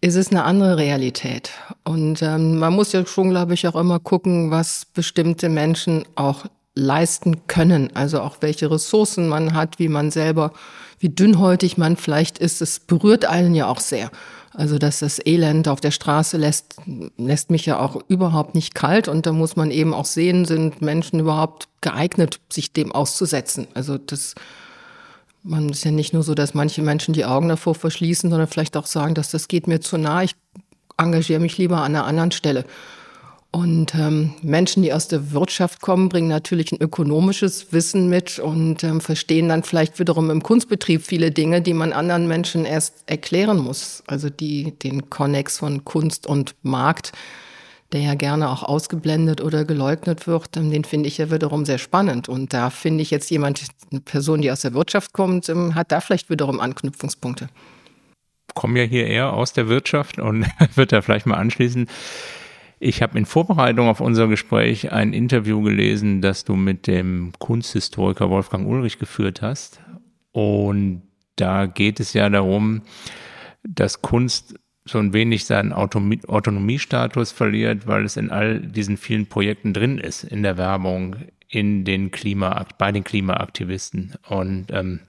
ist 0.00 0.16
es 0.16 0.30
eine 0.30 0.44
andere 0.44 0.76
Realität. 0.76 1.52
Und 1.82 2.20
ähm, 2.20 2.58
man 2.58 2.74
muss 2.74 2.92
ja 2.92 3.06
schon, 3.06 3.30
glaube 3.30 3.54
ich, 3.54 3.66
auch 3.66 3.74
immer 3.74 4.00
gucken, 4.00 4.50
was 4.50 4.84
bestimmte 4.84 5.48
Menschen 5.48 6.04
auch 6.14 6.44
leisten 6.74 7.46
können. 7.46 7.90
Also 7.94 8.20
auch 8.20 8.36
welche 8.40 8.70
Ressourcen 8.70 9.28
man 9.28 9.54
hat, 9.54 9.78
wie 9.78 9.88
man 9.88 10.10
selber, 10.10 10.52
wie 10.98 11.08
dünnhäutig 11.08 11.78
man 11.78 11.96
vielleicht 11.96 12.38
ist. 12.38 12.60
Es 12.60 12.80
berührt 12.80 13.24
einen 13.24 13.54
ja 13.54 13.68
auch 13.68 13.80
sehr. 13.80 14.10
Also 14.52 14.78
dass 14.78 15.00
das 15.00 15.24
Elend 15.24 15.68
auf 15.68 15.80
der 15.80 15.90
Straße 15.90 16.36
lässt, 16.36 16.76
lässt 17.16 17.50
mich 17.50 17.66
ja 17.66 17.80
auch 17.80 17.98
überhaupt 18.08 18.54
nicht 18.54 18.74
kalt. 18.74 19.08
Und 19.08 19.26
da 19.26 19.32
muss 19.32 19.56
man 19.56 19.70
eben 19.70 19.94
auch 19.94 20.04
sehen, 20.04 20.44
sind 20.44 20.82
Menschen 20.82 21.20
überhaupt 21.20 21.68
geeignet, 21.80 22.40
sich 22.52 22.72
dem 22.72 22.92
auszusetzen. 22.92 23.68
Also 23.74 23.98
das, 23.98 24.34
man 25.44 25.68
ist 25.68 25.84
ja 25.84 25.90
nicht 25.90 26.12
nur 26.12 26.22
so, 26.22 26.34
dass 26.34 26.54
manche 26.54 26.82
Menschen 26.82 27.14
die 27.14 27.26
Augen 27.26 27.48
davor 27.48 27.74
verschließen, 27.74 28.30
sondern 28.30 28.48
vielleicht 28.48 28.76
auch 28.76 28.86
sagen, 28.86 29.14
dass 29.14 29.30
das 29.30 29.46
geht 29.46 29.68
mir 29.68 29.80
zu 29.80 29.98
nah. 29.98 30.22
Ich 30.22 30.34
engagiere 30.96 31.40
mich 31.40 31.58
lieber 31.58 31.78
an 31.78 31.94
einer 31.94 32.06
anderen 32.06 32.32
Stelle. 32.32 32.64
Und 33.50 33.94
ähm, 33.94 34.34
Menschen, 34.42 34.82
die 34.82 34.92
aus 34.92 35.06
der 35.06 35.30
Wirtschaft 35.30 35.80
kommen, 35.80 36.08
bringen 36.08 36.26
natürlich 36.26 36.72
ein 36.72 36.80
ökonomisches 36.80 37.72
Wissen 37.72 38.08
mit 38.08 38.40
und 38.40 38.82
ähm, 38.82 39.00
verstehen 39.00 39.48
dann 39.48 39.62
vielleicht 39.62 40.00
wiederum 40.00 40.30
im 40.30 40.42
Kunstbetrieb 40.42 41.02
viele 41.02 41.30
Dinge, 41.30 41.62
die 41.62 41.74
man 41.74 41.92
anderen 41.92 42.26
Menschen 42.26 42.64
erst 42.64 43.04
erklären 43.06 43.58
muss. 43.58 44.02
Also 44.08 44.28
die, 44.28 44.72
den 44.80 45.08
Konnex 45.08 45.58
von 45.58 45.84
Kunst 45.84 46.26
und 46.26 46.56
Markt, 46.62 47.12
der 47.94 48.02
ja 48.02 48.14
gerne 48.14 48.50
auch 48.50 48.62
ausgeblendet 48.62 49.40
oder 49.40 49.64
geleugnet 49.64 50.26
wird, 50.26 50.56
ähm, 50.56 50.70
den 50.70 50.84
finde 50.84 51.08
ich 51.08 51.18
ja 51.18 51.30
wiederum 51.30 51.64
sehr 51.64 51.78
spannend. 51.78 52.28
Und 52.28 52.52
da 52.52 52.68
finde 52.70 53.02
ich 53.02 53.10
jetzt 53.10 53.30
jemand, 53.30 53.62
eine 53.90 54.00
Person, 54.00 54.42
die 54.42 54.50
aus 54.50 54.60
der 54.60 54.74
Wirtschaft 54.74 55.12
kommt, 55.12 55.48
ähm, 55.48 55.74
hat 55.74 55.92
da 55.92 56.00
vielleicht 56.00 56.28
wiederum 56.28 56.60
Anknüpfungspunkte. 56.60 57.48
Komme 58.54 58.80
ja 58.80 58.84
hier 58.84 59.06
eher 59.06 59.32
aus 59.32 59.52
der 59.52 59.68
Wirtschaft 59.68 60.18
und 60.18 60.46
wird 60.74 60.92
da 60.92 61.00
vielleicht 61.00 61.26
mal 61.26 61.36
anschließen. 61.36 61.88
Ich 62.80 63.00
habe 63.00 63.16
in 63.16 63.24
Vorbereitung 63.24 63.88
auf 63.88 64.00
unser 64.00 64.28
Gespräch 64.28 64.92
ein 64.92 65.12
Interview 65.12 65.62
gelesen, 65.62 66.20
das 66.20 66.44
du 66.44 66.56
mit 66.56 66.86
dem 66.86 67.32
Kunsthistoriker 67.38 68.28
Wolfgang 68.28 68.68
Ulrich 68.68 68.98
geführt 68.98 69.40
hast. 69.40 69.80
Und 70.32 71.02
da 71.36 71.66
geht 71.66 72.00
es 72.00 72.12
ja 72.12 72.28
darum, 72.28 72.82
dass 73.62 74.02
Kunst 74.02 74.56
so 74.86 74.98
ein 74.98 75.12
wenig 75.12 75.46
seinen 75.46 75.72
Autonomiestatus 75.72 77.32
verliert, 77.32 77.86
weil 77.86 78.04
es 78.04 78.16
in 78.16 78.30
all 78.30 78.60
diesen 78.60 78.96
vielen 78.96 79.26
Projekten 79.26 79.72
drin 79.72 79.98
ist, 79.98 80.24
in 80.24 80.42
der 80.42 80.58
Werbung, 80.58 81.16
in 81.48 81.84
den 81.84 82.10
Klima, 82.10 82.66
bei 82.76 82.92
den 82.92 83.02
Klimaaktivisten. 83.02 84.14
Und 84.28 84.66
ähm, 84.70 85.00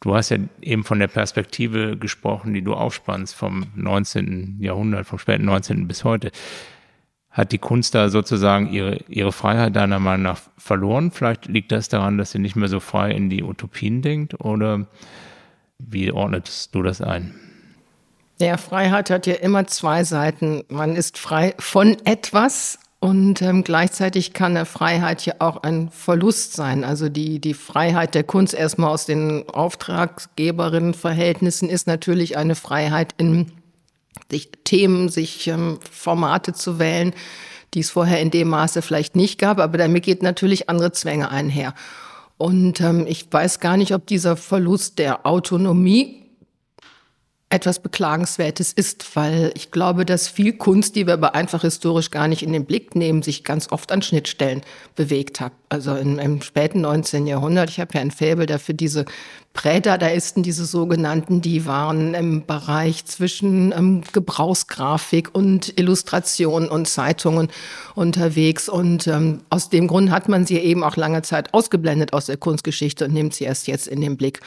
du 0.00 0.14
hast 0.14 0.28
ja 0.28 0.38
eben 0.60 0.84
von 0.84 0.98
der 0.98 1.08
Perspektive 1.08 1.96
gesprochen, 1.96 2.52
die 2.52 2.62
du 2.62 2.74
aufspannst 2.74 3.34
vom 3.34 3.64
19. 3.74 4.58
Jahrhundert, 4.60 5.06
vom 5.06 5.18
späten 5.18 5.46
19. 5.46 5.88
bis 5.88 6.04
heute 6.04 6.30
hat 7.30 7.50
die 7.50 7.58
Kunst 7.58 7.94
da 7.94 8.10
sozusagen 8.10 8.70
ihre, 8.70 8.98
ihre 9.08 9.32
Freiheit 9.32 9.74
deiner 9.74 9.98
Meinung 9.98 10.24
nach 10.24 10.40
verloren? 10.58 11.10
Vielleicht 11.10 11.46
liegt 11.46 11.72
das 11.72 11.88
daran, 11.88 12.18
dass 12.18 12.32
sie 12.32 12.38
nicht 12.38 12.56
mehr 12.56 12.68
so 12.68 12.78
frei 12.78 13.10
in 13.10 13.30
die 13.30 13.42
Utopien 13.42 14.02
denkt 14.02 14.38
oder 14.38 14.86
wie 15.78 16.12
ordnetest 16.12 16.74
du 16.74 16.82
das 16.82 17.00
ein? 17.00 17.34
Ja, 18.42 18.56
Freiheit 18.56 19.08
hat 19.08 19.28
ja 19.28 19.34
immer 19.34 19.68
zwei 19.68 20.02
Seiten. 20.02 20.64
Man 20.68 20.96
ist 20.96 21.16
frei 21.16 21.54
von 21.60 21.96
etwas 22.04 22.80
und 22.98 23.40
ähm, 23.40 23.62
gleichzeitig 23.62 24.32
kann 24.32 24.56
eine 24.56 24.66
Freiheit 24.66 25.24
ja 25.24 25.34
auch 25.38 25.62
ein 25.62 25.90
Verlust 25.90 26.54
sein. 26.54 26.82
Also 26.82 27.08
die, 27.08 27.38
die 27.38 27.54
Freiheit 27.54 28.16
der 28.16 28.24
Kunst 28.24 28.52
erstmal 28.52 28.90
aus 28.90 29.06
den 29.06 29.48
Auftraggeberinnenverhältnissen 29.48 31.68
ist 31.68 31.86
natürlich 31.86 32.36
eine 32.36 32.56
Freiheit 32.56 33.14
in 33.16 33.52
sich 34.28 34.50
Themen, 34.64 35.08
sich 35.08 35.46
ähm, 35.46 35.78
Formate 35.88 36.52
zu 36.52 36.80
wählen, 36.80 37.14
die 37.74 37.80
es 37.80 37.90
vorher 37.90 38.20
in 38.20 38.32
dem 38.32 38.48
Maße 38.48 38.82
vielleicht 38.82 39.14
nicht 39.14 39.38
gab, 39.38 39.60
aber 39.60 39.78
damit 39.78 40.02
geht 40.02 40.24
natürlich 40.24 40.68
andere 40.68 40.90
Zwänge 40.90 41.30
einher. 41.30 41.74
Und 42.38 42.80
ähm, 42.80 43.06
ich 43.06 43.28
weiß 43.30 43.60
gar 43.60 43.76
nicht, 43.76 43.94
ob 43.94 44.04
dieser 44.08 44.36
Verlust 44.36 44.98
der 44.98 45.26
Autonomie 45.26 46.21
etwas 47.52 47.80
Beklagenswertes 47.80 48.72
ist, 48.72 49.14
weil 49.14 49.52
ich 49.54 49.70
glaube, 49.70 50.06
dass 50.06 50.26
viel 50.26 50.54
Kunst, 50.54 50.96
die 50.96 51.06
wir 51.06 51.12
aber 51.12 51.34
einfach 51.34 51.60
historisch 51.60 52.10
gar 52.10 52.26
nicht 52.26 52.42
in 52.42 52.52
den 52.54 52.64
Blick 52.64 52.96
nehmen, 52.96 53.22
sich 53.22 53.44
ganz 53.44 53.70
oft 53.70 53.92
an 53.92 54.00
Schnittstellen 54.00 54.62
bewegt 54.96 55.40
hat. 55.40 55.52
Also 55.68 55.94
im, 55.94 56.18
im 56.18 56.40
späten 56.40 56.80
19. 56.80 57.26
Jahrhundert, 57.26 57.68
ich 57.68 57.78
habe 57.78 57.90
ja 57.92 58.00
ein 58.00 58.10
Faible 58.10 58.46
dafür 58.46 58.74
diese 58.74 59.04
Prädadaisten, 59.52 60.42
diese 60.42 60.64
sogenannten, 60.64 61.42
die 61.42 61.66
waren 61.66 62.14
im 62.14 62.46
Bereich 62.46 63.04
zwischen 63.04 63.72
ähm, 63.72 64.02
Gebrauchsgrafik 64.12 65.34
und 65.34 65.78
Illustration 65.78 66.70
und 66.70 66.88
Zeitungen 66.88 67.48
unterwegs. 67.94 68.70
Und 68.70 69.06
ähm, 69.08 69.42
aus 69.50 69.68
dem 69.68 69.88
Grund 69.88 70.10
hat 70.10 70.26
man 70.26 70.46
sie 70.46 70.56
eben 70.56 70.82
auch 70.82 70.96
lange 70.96 71.20
Zeit 71.20 71.52
ausgeblendet 71.52 72.14
aus 72.14 72.26
der 72.26 72.38
Kunstgeschichte 72.38 73.04
und 73.04 73.12
nimmt 73.12 73.34
sie 73.34 73.44
erst 73.44 73.66
jetzt 73.66 73.88
in 73.88 74.00
den 74.00 74.16
Blick. 74.16 74.40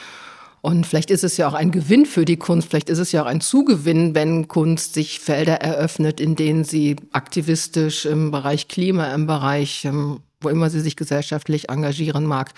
Und 0.66 0.84
vielleicht 0.84 1.12
ist 1.12 1.22
es 1.22 1.36
ja 1.36 1.46
auch 1.46 1.54
ein 1.54 1.70
Gewinn 1.70 2.06
für 2.06 2.24
die 2.24 2.38
Kunst, 2.38 2.70
vielleicht 2.70 2.90
ist 2.90 2.98
es 2.98 3.12
ja 3.12 3.22
auch 3.22 3.26
ein 3.26 3.40
Zugewinn, 3.40 4.16
wenn 4.16 4.48
Kunst 4.48 4.94
sich 4.94 5.20
Felder 5.20 5.60
eröffnet, 5.60 6.20
in 6.20 6.34
denen 6.34 6.64
sie 6.64 6.96
aktivistisch 7.12 8.04
im 8.04 8.32
Bereich 8.32 8.66
Klima, 8.66 9.14
im 9.14 9.28
Bereich, 9.28 9.84
ähm, 9.84 10.22
wo 10.40 10.48
immer 10.48 10.68
sie 10.68 10.80
sich 10.80 10.96
gesellschaftlich 10.96 11.68
engagieren 11.68 12.26
mag, 12.26 12.52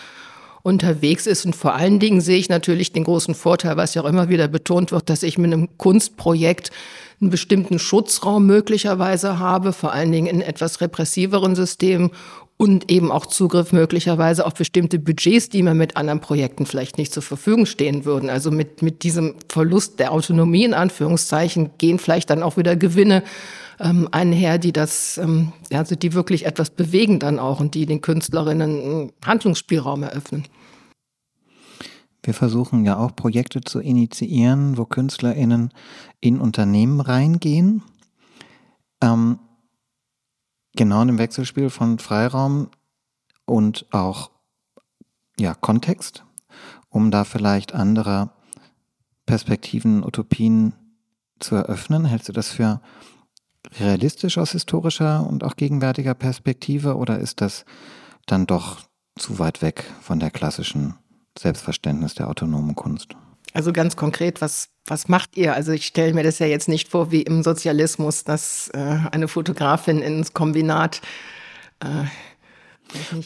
unterwegs 0.63 1.27
ist. 1.27 1.45
Und 1.45 1.55
vor 1.55 1.75
allen 1.75 1.99
Dingen 1.99 2.23
sehe 2.23 2.39
ich 2.39 2.49
natürlich 2.49 2.95
den 2.95 3.05
großen 3.05 3.35
Vorteil, 3.35 3.77
was 3.77 3.93
ja 3.93 4.01
auch 4.01 4.09
immer 4.09 4.31
wieder 4.31 4.49
betont 4.49 4.91
wird, 4.91 5.11
dass 5.11 5.23
ich 5.23 5.37
mit 5.37 5.53
einem 5.53 5.77
Kunstprojekt 5.77 6.71
einen 7.21 7.29
bestimmten 7.29 7.79
Schutzraum 7.79 8.47
möglicherweise 8.47 9.39
habe, 9.39 9.75
vor 9.75 9.93
allen 9.93 10.13
Dingen 10.13 10.29
in 10.29 10.41
etwas 10.41 10.81
repressiveren 10.81 11.55
Systemen 11.55 12.13
und 12.59 12.91
eben 12.91 13.13
auch 13.13 13.25
Zugriff 13.25 13.73
möglicherweise 13.73 14.45
auf 14.45 14.53
bestimmte 14.55 14.99
Budgets, 14.99 15.49
die 15.49 15.63
mir 15.63 15.75
mit 15.75 15.97
anderen 15.97 16.21
Projekten 16.21 16.67
vielleicht 16.67 16.99
nicht 16.99 17.13
zur 17.13 17.23
Verfügung 17.23 17.67
stehen 17.67 18.05
würden. 18.05 18.29
Also 18.29 18.51
mit, 18.51 18.83
mit 18.83 19.05
diesem 19.05 19.37
Verlust 19.49 20.01
der 20.01 20.13
Autonomie 20.13 20.65
in 20.65 20.75
Anführungszeichen 20.75 21.71
gehen 21.79 22.01
vielleicht 22.01 22.31
dann 22.31 22.43
auch 22.43 22.57
wieder 22.57 22.75
Gewinne 22.75 23.23
ähm, 23.79 24.09
einher, 24.11 24.59
die 24.59 24.73
das, 24.73 25.19
ähm, 25.19 25.53
also 25.73 25.95
die 25.95 26.13
wirklich 26.15 26.47
etwas 26.47 26.71
bewegen 26.71 27.21
dann 27.21 27.39
auch 27.39 27.61
und 27.61 27.75
die 27.75 27.87
den 27.87 28.01
Künstlerinnen 28.01 28.81
einen 28.81 29.13
Handlungsspielraum 29.25 30.03
eröffnen. 30.03 30.45
Wir 32.25 32.35
versuchen 32.35 32.85
ja 32.85 32.99
auch 32.99 33.15
Projekte 33.15 33.61
zu 33.61 33.79
initiieren, 33.79 34.77
wo 34.77 34.85
KünstlerInnen 34.85 35.73
in 36.21 36.41
Unternehmen 36.41 37.01
reingehen. 37.01 37.83
Ähm, 39.01 39.39
Genau 40.79 41.03
in 41.03 41.09
dem 41.09 41.19
Wechselspiel 41.19 41.71
von 41.71 41.99
Freiraum 41.99 42.69
und 43.47 43.93
auch 43.93 44.31
ja, 45.37 45.53
Kontext, 45.53 46.25
um 46.89 47.11
da 47.11 47.25
vielleicht 47.25 47.75
andere 47.75 48.31
Perspektiven, 49.27 50.05
Utopien 50.05 50.75
zu 51.41 51.57
eröffnen. 51.57 52.05
Hältst 52.05 52.29
du 52.29 52.33
das 52.33 52.53
für 52.53 52.81
realistisch 53.81 54.39
aus 54.39 54.53
historischer 54.53 55.27
und 55.27 55.43
auch 55.43 55.57
gegenwärtiger 55.57 56.15
Perspektive 56.15 56.95
oder 56.95 57.19
ist 57.19 57.41
das 57.41 57.65
dann 58.27 58.47
doch 58.47 58.79
zu 59.17 59.41
weit 59.41 59.63
weg 59.63 59.85
von 60.01 60.21
der 60.21 60.31
klassischen 60.31 60.95
Selbstverständnis 61.37 62.15
der 62.15 62.29
autonomen 62.29 62.77
Kunst? 62.77 63.17
Also 63.55 63.73
ganz 63.73 63.97
konkret, 63.97 64.41
was, 64.41 64.69
was 64.87 65.09
macht 65.09 65.37
ihr? 65.37 65.55
Also 65.55 65.73
ich 65.73 65.87
stelle 65.87 66.15
mir 66.15 66.23
das 66.23 66.39
ja 66.39 66.47
jetzt 66.47 66.69
nicht 66.69 66.89
vor 66.89 67.11
wie 67.11 67.23
im 67.23 67.43
Sozialismus, 67.43 68.25
dass 68.25 68.69
äh, 68.75 68.79
eine 69.11 69.29
Fotografin 69.29 70.01
ins 70.01 70.35
Kombinat 70.35 71.01
äh, 71.81 72.05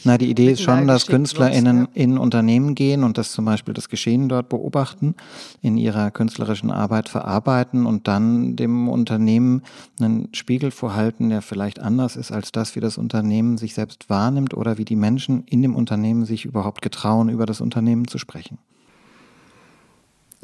na, 0.03 0.17
die 0.17 0.29
Idee 0.29 0.51
ist 0.51 0.61
schon, 0.61 0.87
dass 0.87 1.07
KünstlerInnen 1.07 1.87
in 1.93 2.17
Unternehmen 2.17 2.75
gehen 2.75 3.03
und 3.03 3.17
das 3.17 3.31
zum 3.31 3.45
Beispiel 3.45 3.73
das 3.73 3.89
Geschehen 3.89 4.27
dort 4.29 4.49
beobachten, 4.49 5.15
in 5.61 5.77
ihrer 5.77 6.11
künstlerischen 6.11 6.71
Arbeit 6.71 7.09
verarbeiten 7.09 7.85
und 7.85 8.07
dann 8.07 8.55
dem 8.55 8.89
Unternehmen 8.89 9.61
einen 9.99 10.29
Spiegel 10.33 10.71
vorhalten, 10.71 11.29
der 11.29 11.41
vielleicht 11.41 11.79
anders 11.79 12.15
ist 12.15 12.31
als 12.31 12.51
das, 12.51 12.75
wie 12.75 12.81
das 12.81 12.97
Unternehmen 12.97 13.57
sich 13.57 13.73
selbst 13.73 14.09
wahrnimmt 14.09 14.53
oder 14.53 14.77
wie 14.77 14.85
die 14.85 14.95
Menschen 14.95 15.43
in 15.45 15.61
dem 15.61 15.75
Unternehmen 15.75 16.25
sich 16.25 16.45
überhaupt 16.45 16.81
getrauen, 16.81 17.29
über 17.29 17.45
das 17.45 17.61
Unternehmen 17.61 18.07
zu 18.07 18.17
sprechen. 18.17 18.57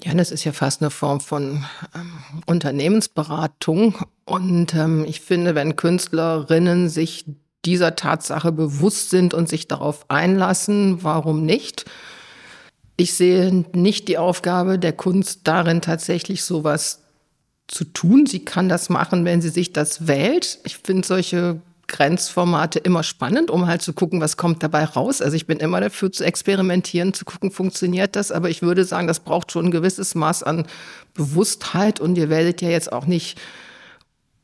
Ja, 0.04 0.14
das 0.14 0.32
ist 0.32 0.44
ja 0.44 0.54
fast 0.54 0.82
eine 0.82 0.92
Form 0.92 1.20
von 1.20 1.66
ähm, 1.96 2.12
Unternehmensberatung. 2.46 3.96
Und 4.26 4.74
ähm, 4.74 5.06
ich 5.06 5.22
finde, 5.22 5.56
wenn 5.56 5.76
Künstlerinnen 5.76 6.90
sich 6.90 7.26
dieser 7.66 7.96
Tatsache 7.96 8.52
bewusst 8.52 9.10
sind 9.10 9.34
und 9.34 9.50
sich 9.50 9.68
darauf 9.68 10.10
einlassen, 10.10 11.04
warum 11.04 11.46
nicht? 11.46 11.86
Ich 12.96 13.14
sehe 13.14 13.66
nicht 13.74 14.08
die 14.08 14.18
Aufgabe 14.18 14.80
der 14.80 14.94
Kunst 14.94 15.42
darin, 15.44 15.82
tatsächlich 15.82 16.44
sowas 16.44 17.04
zu 17.68 17.86
tun. 17.86 18.26
Sie 18.26 18.44
kann 18.46 18.70
das 18.70 18.90
machen, 18.90 19.26
wenn 19.26 19.42
sie 19.42 19.50
sich 19.50 19.74
das 19.74 20.08
wählt. 20.08 20.60
Ich 20.66 20.78
finde 20.78 21.06
solche 21.08 21.62
Grenzformate 21.90 22.80
immer 22.80 23.04
spannend, 23.04 23.52
um 23.52 23.68
halt 23.68 23.82
zu 23.82 23.92
gucken, 23.92 24.22
was 24.22 24.38
kommt 24.38 24.64
dabei 24.64 24.86
raus. 24.86 25.22
Also 25.22 25.36
ich 25.36 25.46
bin 25.46 25.60
immer 25.60 25.82
dafür 25.82 26.12
zu 26.12 26.24
experimentieren, 26.24 27.14
zu 27.14 27.26
gucken, 27.26 27.52
funktioniert 27.52 28.16
das. 28.16 28.32
Aber 28.32 28.50
ich 28.50 28.62
würde 28.62 28.86
sagen, 28.86 29.08
das 29.08 29.20
braucht 29.20 29.52
schon 29.52 29.66
ein 29.66 29.72
gewisses 29.72 30.16
Maß 30.16 30.44
an 30.44 30.66
Bewusstheit. 31.14 32.00
Und 32.00 32.18
ihr 32.18 32.30
werdet 32.30 32.62
ja 32.62 32.70
jetzt 32.70 32.94
auch 32.94 33.06
nicht 33.06 33.38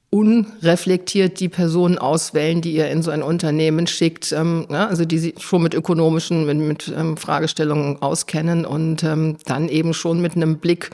unreflektiert 0.09 1.39
die 1.39 1.49
Personen 1.49 1.97
auswählen, 1.97 2.61
die 2.61 2.73
ihr 2.73 2.89
in 2.89 3.03
so 3.03 3.11
ein 3.11 3.21
Unternehmen 3.21 3.85
schickt, 3.85 4.31
ähm, 4.31 4.65
ja, 4.69 4.87
also 4.87 5.03
die 5.03 5.17
sich 5.17 5.35
schon 5.41 5.61
mit 5.61 5.73
ökonomischen, 5.73 6.45
mit, 6.45 6.57
mit 6.57 6.93
ähm, 6.97 7.17
Fragestellungen 7.17 8.01
auskennen 8.01 8.65
und 8.65 9.03
ähm, 9.03 9.37
dann 9.45 9.67
eben 9.67 9.93
schon 9.93 10.21
mit 10.21 10.35
einem 10.35 10.57
Blick 10.57 10.91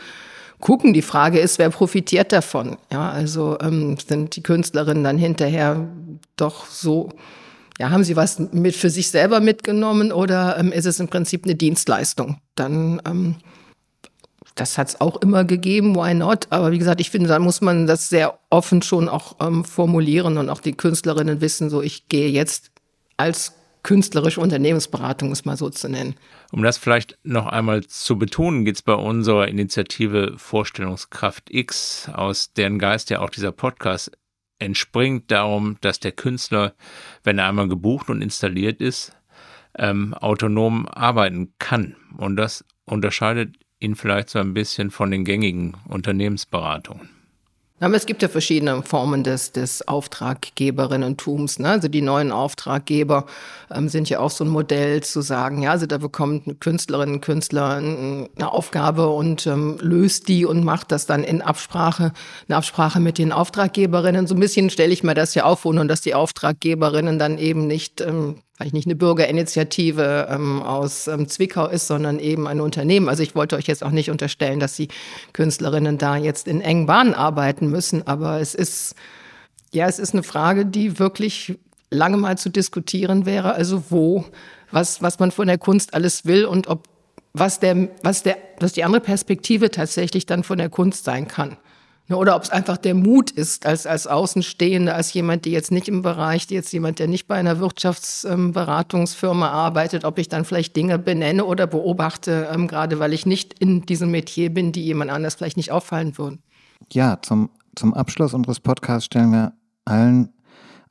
gucken. 0.61 0.93
Die 0.93 1.01
Frage 1.01 1.39
ist, 1.39 1.59
wer 1.59 1.69
profitiert 1.69 2.31
davon? 2.31 2.77
Ja, 2.91 3.09
also 3.09 3.57
ähm, 3.61 3.97
sind 3.97 4.35
die 4.35 4.43
Künstlerinnen 4.43 5.03
dann 5.03 5.17
hinterher 5.17 5.87
doch 6.37 6.65
so, 6.65 7.09
ja, 7.79 7.89
haben 7.89 8.03
sie 8.03 8.15
was 8.15 8.39
mit 8.39 8.75
für 8.75 8.89
sich 8.89 9.09
selber 9.09 9.39
mitgenommen 9.39 10.11
oder 10.11 10.57
ähm, 10.57 10.71
ist 10.71 10.85
es 10.85 10.99
im 10.99 11.07
Prinzip 11.07 11.43
eine 11.43 11.55
Dienstleistung? 11.55 12.37
Dann 12.55 13.01
ähm, 13.05 13.35
das 14.55 14.77
hat 14.77 14.89
es 14.89 15.01
auch 15.01 15.21
immer 15.21 15.43
gegeben, 15.43 15.95
why 15.95 16.13
not? 16.13 16.47
Aber 16.49 16.71
wie 16.71 16.77
gesagt, 16.77 17.01
ich 17.01 17.09
finde, 17.09 17.29
da 17.29 17.39
muss 17.39 17.61
man 17.61 17.87
das 17.87 18.09
sehr 18.09 18.37
offen 18.49 18.81
schon 18.81 19.07
auch 19.09 19.37
ähm, 19.39 19.63
formulieren 19.63 20.37
und 20.37 20.49
auch 20.49 20.61
die 20.61 20.73
Künstlerinnen 20.73 21.41
wissen, 21.41 21.69
so 21.69 21.81
ich 21.81 22.09
gehe 22.09 22.29
jetzt 22.29 22.71
als 23.17 23.53
künstlerische 23.83 24.41
Unternehmensberatung, 24.41 25.31
es 25.31 25.45
mal 25.45 25.57
so 25.57 25.69
zu 25.69 25.89
nennen. 25.89 26.15
Um 26.51 26.63
das 26.63 26.77
vielleicht 26.77 27.17
noch 27.23 27.47
einmal 27.47 27.83
zu 27.83 28.17
betonen, 28.17 28.65
geht 28.65 28.75
es 28.75 28.81
bei 28.81 28.93
unserer 28.93 29.47
Initiative 29.47 30.35
Vorstellungskraft 30.37 31.49
X, 31.49 32.09
aus 32.13 32.53
deren 32.53 32.79
Geist 32.79 33.09
ja 33.09 33.19
auch 33.19 33.29
dieser 33.29 33.51
Podcast 33.51 34.11
entspringt, 34.59 35.31
darum, 35.31 35.77
dass 35.81 35.99
der 35.99 36.11
Künstler, 36.11 36.73
wenn 37.23 37.39
er 37.39 37.47
einmal 37.47 37.67
gebucht 37.67 38.09
und 38.09 38.21
installiert 38.21 38.79
ist, 38.79 39.13
ähm, 39.77 40.13
autonom 40.13 40.87
arbeiten 40.87 41.53
kann. 41.57 41.95
Und 42.17 42.35
das 42.35 42.63
unterscheidet 42.85 43.55
ihn 43.79 43.95
vielleicht 43.95 44.29
so 44.29 44.39
ein 44.39 44.53
bisschen 44.53 44.91
von 44.91 45.11
den 45.11 45.25
gängigen 45.25 45.75
Unternehmensberatungen? 45.87 47.20
Aber 47.81 47.95
es 47.95 48.05
gibt 48.05 48.21
ja 48.21 48.29
verschiedene 48.29 48.83
Formen 48.83 49.23
des, 49.23 49.53
des 49.53 49.87
Auftraggeberinnentums. 49.87 51.57
Ne? 51.57 51.69
Also 51.69 51.87
die 51.87 52.03
neuen 52.03 52.31
Auftraggeber 52.31 53.25
ähm, 53.73 53.89
sind 53.89 54.07
ja 54.07 54.19
auch 54.19 54.29
so 54.29 54.43
ein 54.43 54.49
Modell 54.51 55.01
zu 55.01 55.21
sagen, 55.21 55.63
ja, 55.63 55.71
also 55.71 55.87
da 55.87 55.97
bekommt 55.97 56.61
Künstlerinnen 56.61 57.15
und 57.15 57.21
Künstler 57.21 57.77
eine 57.77 58.51
Aufgabe 58.51 59.09
und 59.09 59.47
ähm, 59.47 59.77
löst 59.81 60.27
die 60.27 60.45
und 60.45 60.63
macht 60.63 60.91
das 60.91 61.07
dann 61.07 61.23
in 61.23 61.41
Absprache, 61.41 62.13
in 62.47 62.53
Absprache 62.53 62.99
mit 62.99 63.17
den 63.17 63.31
Auftraggeberinnen. 63.31 64.27
So 64.27 64.35
ein 64.35 64.39
bisschen 64.39 64.69
stelle 64.69 64.93
ich 64.93 65.03
mir 65.03 65.15
das 65.15 65.33
ja 65.33 65.45
auf, 65.45 65.65
und 65.65 65.87
dass 65.87 66.01
die 66.01 66.13
Auftraggeberinnen 66.13 67.17
dann 67.17 67.39
eben 67.39 67.65
nicht 67.65 67.99
ähm, 68.01 68.43
vielleicht 68.61 68.73
nicht 68.73 68.85
eine 68.87 68.95
Bürgerinitiative 68.95 70.27
ähm, 70.29 70.61
aus 70.61 71.07
ähm, 71.07 71.27
Zwickau 71.27 71.67
ist, 71.67 71.87
sondern 71.87 72.19
eben 72.19 72.47
ein 72.47 72.61
Unternehmen. 72.61 73.09
Also 73.09 73.23
ich 73.23 73.33
wollte 73.33 73.55
euch 73.55 73.65
jetzt 73.65 73.83
auch 73.83 73.91
nicht 73.91 74.11
unterstellen, 74.11 74.59
dass 74.59 74.75
die 74.75 74.89
Künstlerinnen 75.33 75.97
da 75.97 76.15
jetzt 76.15 76.47
in 76.47 76.61
engen 76.61 76.85
Bahnen 76.85 77.15
arbeiten 77.15 77.69
müssen, 77.69 78.05
aber 78.05 78.39
es 78.39 78.53
ist, 78.53 78.95
ja, 79.73 79.87
es 79.87 79.97
ist 79.97 80.13
eine 80.13 80.21
Frage, 80.21 80.65
die 80.67 80.99
wirklich 80.99 81.57
lange 81.89 82.17
mal 82.17 82.37
zu 82.37 82.49
diskutieren 82.49 83.25
wäre. 83.25 83.53
Also 83.53 83.83
wo, 83.89 84.25
was, 84.71 85.01
was 85.01 85.17
man 85.17 85.31
von 85.31 85.47
der 85.47 85.57
Kunst 85.57 85.95
alles 85.95 86.25
will 86.25 86.45
und 86.45 86.67
ob, 86.67 86.87
was 87.33 87.59
der, 87.59 87.89
was 88.03 88.21
der, 88.21 88.37
was 88.59 88.73
die 88.73 88.83
andere 88.83 89.01
Perspektive 89.01 89.71
tatsächlich 89.71 90.27
dann 90.27 90.43
von 90.43 90.59
der 90.59 90.69
Kunst 90.69 91.03
sein 91.03 91.27
kann. 91.27 91.57
Oder 92.13 92.35
ob 92.35 92.43
es 92.43 92.49
einfach 92.49 92.77
der 92.77 92.93
Mut 92.93 93.31
ist, 93.31 93.65
als, 93.65 93.85
als 93.85 94.07
Außenstehende, 94.07 94.93
als 94.93 95.13
jemand, 95.13 95.45
der 95.45 95.51
jetzt 95.51 95.71
nicht 95.71 95.87
im 95.87 96.01
Bereich, 96.01 96.49
jetzt 96.49 96.71
jemand, 96.73 96.99
der 96.99 97.07
nicht 97.07 97.27
bei 97.27 97.35
einer 97.35 97.59
Wirtschaftsberatungsfirma 97.59 99.47
ähm, 99.47 99.53
arbeitet, 99.53 100.05
ob 100.05 100.19
ich 100.19 100.29
dann 100.29 100.45
vielleicht 100.45 100.75
Dinge 100.75 100.99
benenne 100.99 101.45
oder 101.45 101.67
beobachte, 101.67 102.49
ähm, 102.53 102.67
gerade 102.67 102.99
weil 102.99 103.13
ich 103.13 103.25
nicht 103.25 103.59
in 103.59 103.85
diesem 103.85 104.11
Metier 104.11 104.53
bin, 104.53 104.71
die 104.71 104.83
jemand 104.83 105.11
anders 105.11 105.35
vielleicht 105.35 105.57
nicht 105.57 105.71
auffallen 105.71 106.17
würden. 106.17 106.41
Ja, 106.91 107.19
zum, 107.21 107.49
zum 107.75 107.93
Abschluss 107.93 108.33
unseres 108.33 108.59
Podcasts 108.59 109.05
stellen 109.05 109.31
wir 109.31 109.53
allen 109.85 110.29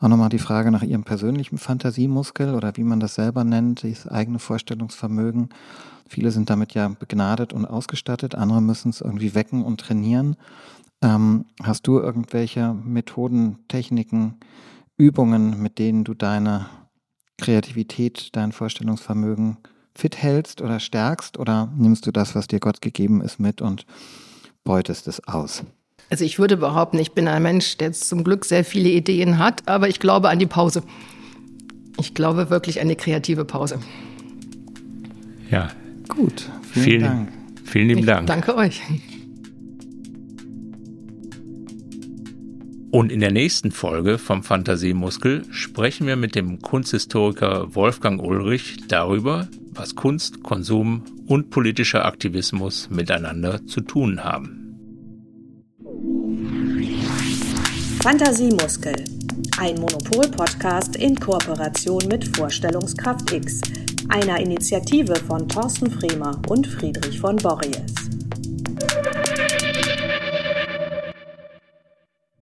auch 0.00 0.09
nochmal 0.09 0.30
die 0.30 0.38
Frage 0.38 0.70
nach 0.70 0.83
ihrem 0.83 1.04
persönlichen 1.04 1.59
Fantasiemuskel 1.59 2.54
oder 2.54 2.72
wie 2.76 2.85
man 2.85 3.00
das 3.00 3.16
selber 3.16 3.44
nennt, 3.44 3.85
das 3.85 4.09
eigene 4.09 4.38
Vorstellungsvermögen. 4.38 5.50
Viele 6.11 6.33
sind 6.33 6.51
damit 6.51 6.75
ja 6.75 6.88
begnadet 6.88 7.53
und 7.53 7.64
ausgestattet, 7.66 8.35
andere 8.35 8.61
müssen 8.61 8.90
es 8.90 9.01
irgendwie 9.01 9.37
wecken 9.37 9.62
und 9.62 9.79
trainieren. 9.79 10.35
Ähm, 11.03 11.44
hast 11.62 11.87
du 11.87 12.01
irgendwelche 12.01 12.75
Methoden, 12.75 13.61
Techniken, 13.68 14.40
Übungen, 14.96 15.62
mit 15.62 15.79
denen 15.79 16.03
du 16.03 16.14
deine 16.14 16.66
Kreativität, 17.38 18.31
dein 18.33 18.51
Vorstellungsvermögen 18.51 19.59
fit 19.94 20.16
hältst 20.16 20.62
oder 20.62 20.81
stärkst? 20.81 21.38
Oder 21.38 21.73
nimmst 21.77 22.09
du 22.09 22.11
das, 22.11 22.35
was 22.35 22.49
dir 22.49 22.59
Gott 22.59 22.81
gegeben 22.81 23.20
ist, 23.20 23.38
mit 23.38 23.62
und 23.62 23.87
beutest 24.64 25.07
es 25.07 25.25
aus? 25.29 25.62
Also 26.11 26.25
ich 26.25 26.40
würde 26.40 26.57
behaupten, 26.57 26.99
ich 26.99 27.12
bin 27.12 27.29
ein 27.29 27.44
Mensch, 27.44 27.77
der 27.77 27.92
zum 27.92 28.25
Glück 28.25 28.44
sehr 28.44 28.64
viele 28.64 28.88
Ideen 28.88 29.38
hat, 29.38 29.68
aber 29.68 29.88
ich 29.88 30.01
glaube 30.01 30.29
an 30.29 30.40
die 30.40 30.46
Pause. 30.46 30.83
Ich 32.01 32.14
glaube 32.14 32.51
wirklich 32.51 32.81
an 32.81 32.88
die 32.88 32.96
kreative 32.96 33.44
Pause. 33.44 33.79
Ja. 35.53 35.70
Gut. 36.11 36.51
Vielen, 36.73 36.85
vielen 36.85 37.01
Dank. 37.03 37.29
Vielen 37.64 37.88
lieben 37.88 38.01
ich 38.01 38.07
Dank. 38.07 38.27
Danke 38.27 38.57
euch. 38.57 38.83
Und 42.92 43.12
in 43.12 43.20
der 43.20 43.31
nächsten 43.31 43.70
Folge 43.70 44.18
vom 44.18 44.42
Fantasiemuskel 44.42 45.44
sprechen 45.53 46.09
wir 46.09 46.16
mit 46.16 46.35
dem 46.35 46.61
Kunsthistoriker 46.61 47.73
Wolfgang 47.77 48.20
Ulrich 48.20 48.79
darüber, 48.88 49.49
was 49.73 49.94
Kunst, 49.94 50.42
Konsum 50.42 51.05
und 51.29 51.51
politischer 51.51 52.05
Aktivismus 52.05 52.90
miteinander 52.90 53.64
zu 53.66 53.83
tun 53.83 54.25
haben. 54.25 54.57
Fantasiemuskel, 58.03 58.96
ein 59.59 59.75
Monopol-Podcast 59.77 60.96
in 60.96 61.14
Kooperation 61.14 62.03
mit 62.09 62.37
Vorstellungskraft 62.37 63.31
X, 63.33 63.61
einer 64.11 64.40
Initiative 64.40 65.14
von 65.14 65.49
Thorsten 65.49 65.90
Fremer 65.90 66.40
und 66.49 66.66
Friedrich 66.66 67.20
von 67.20 67.37
Borries. 67.37 68.10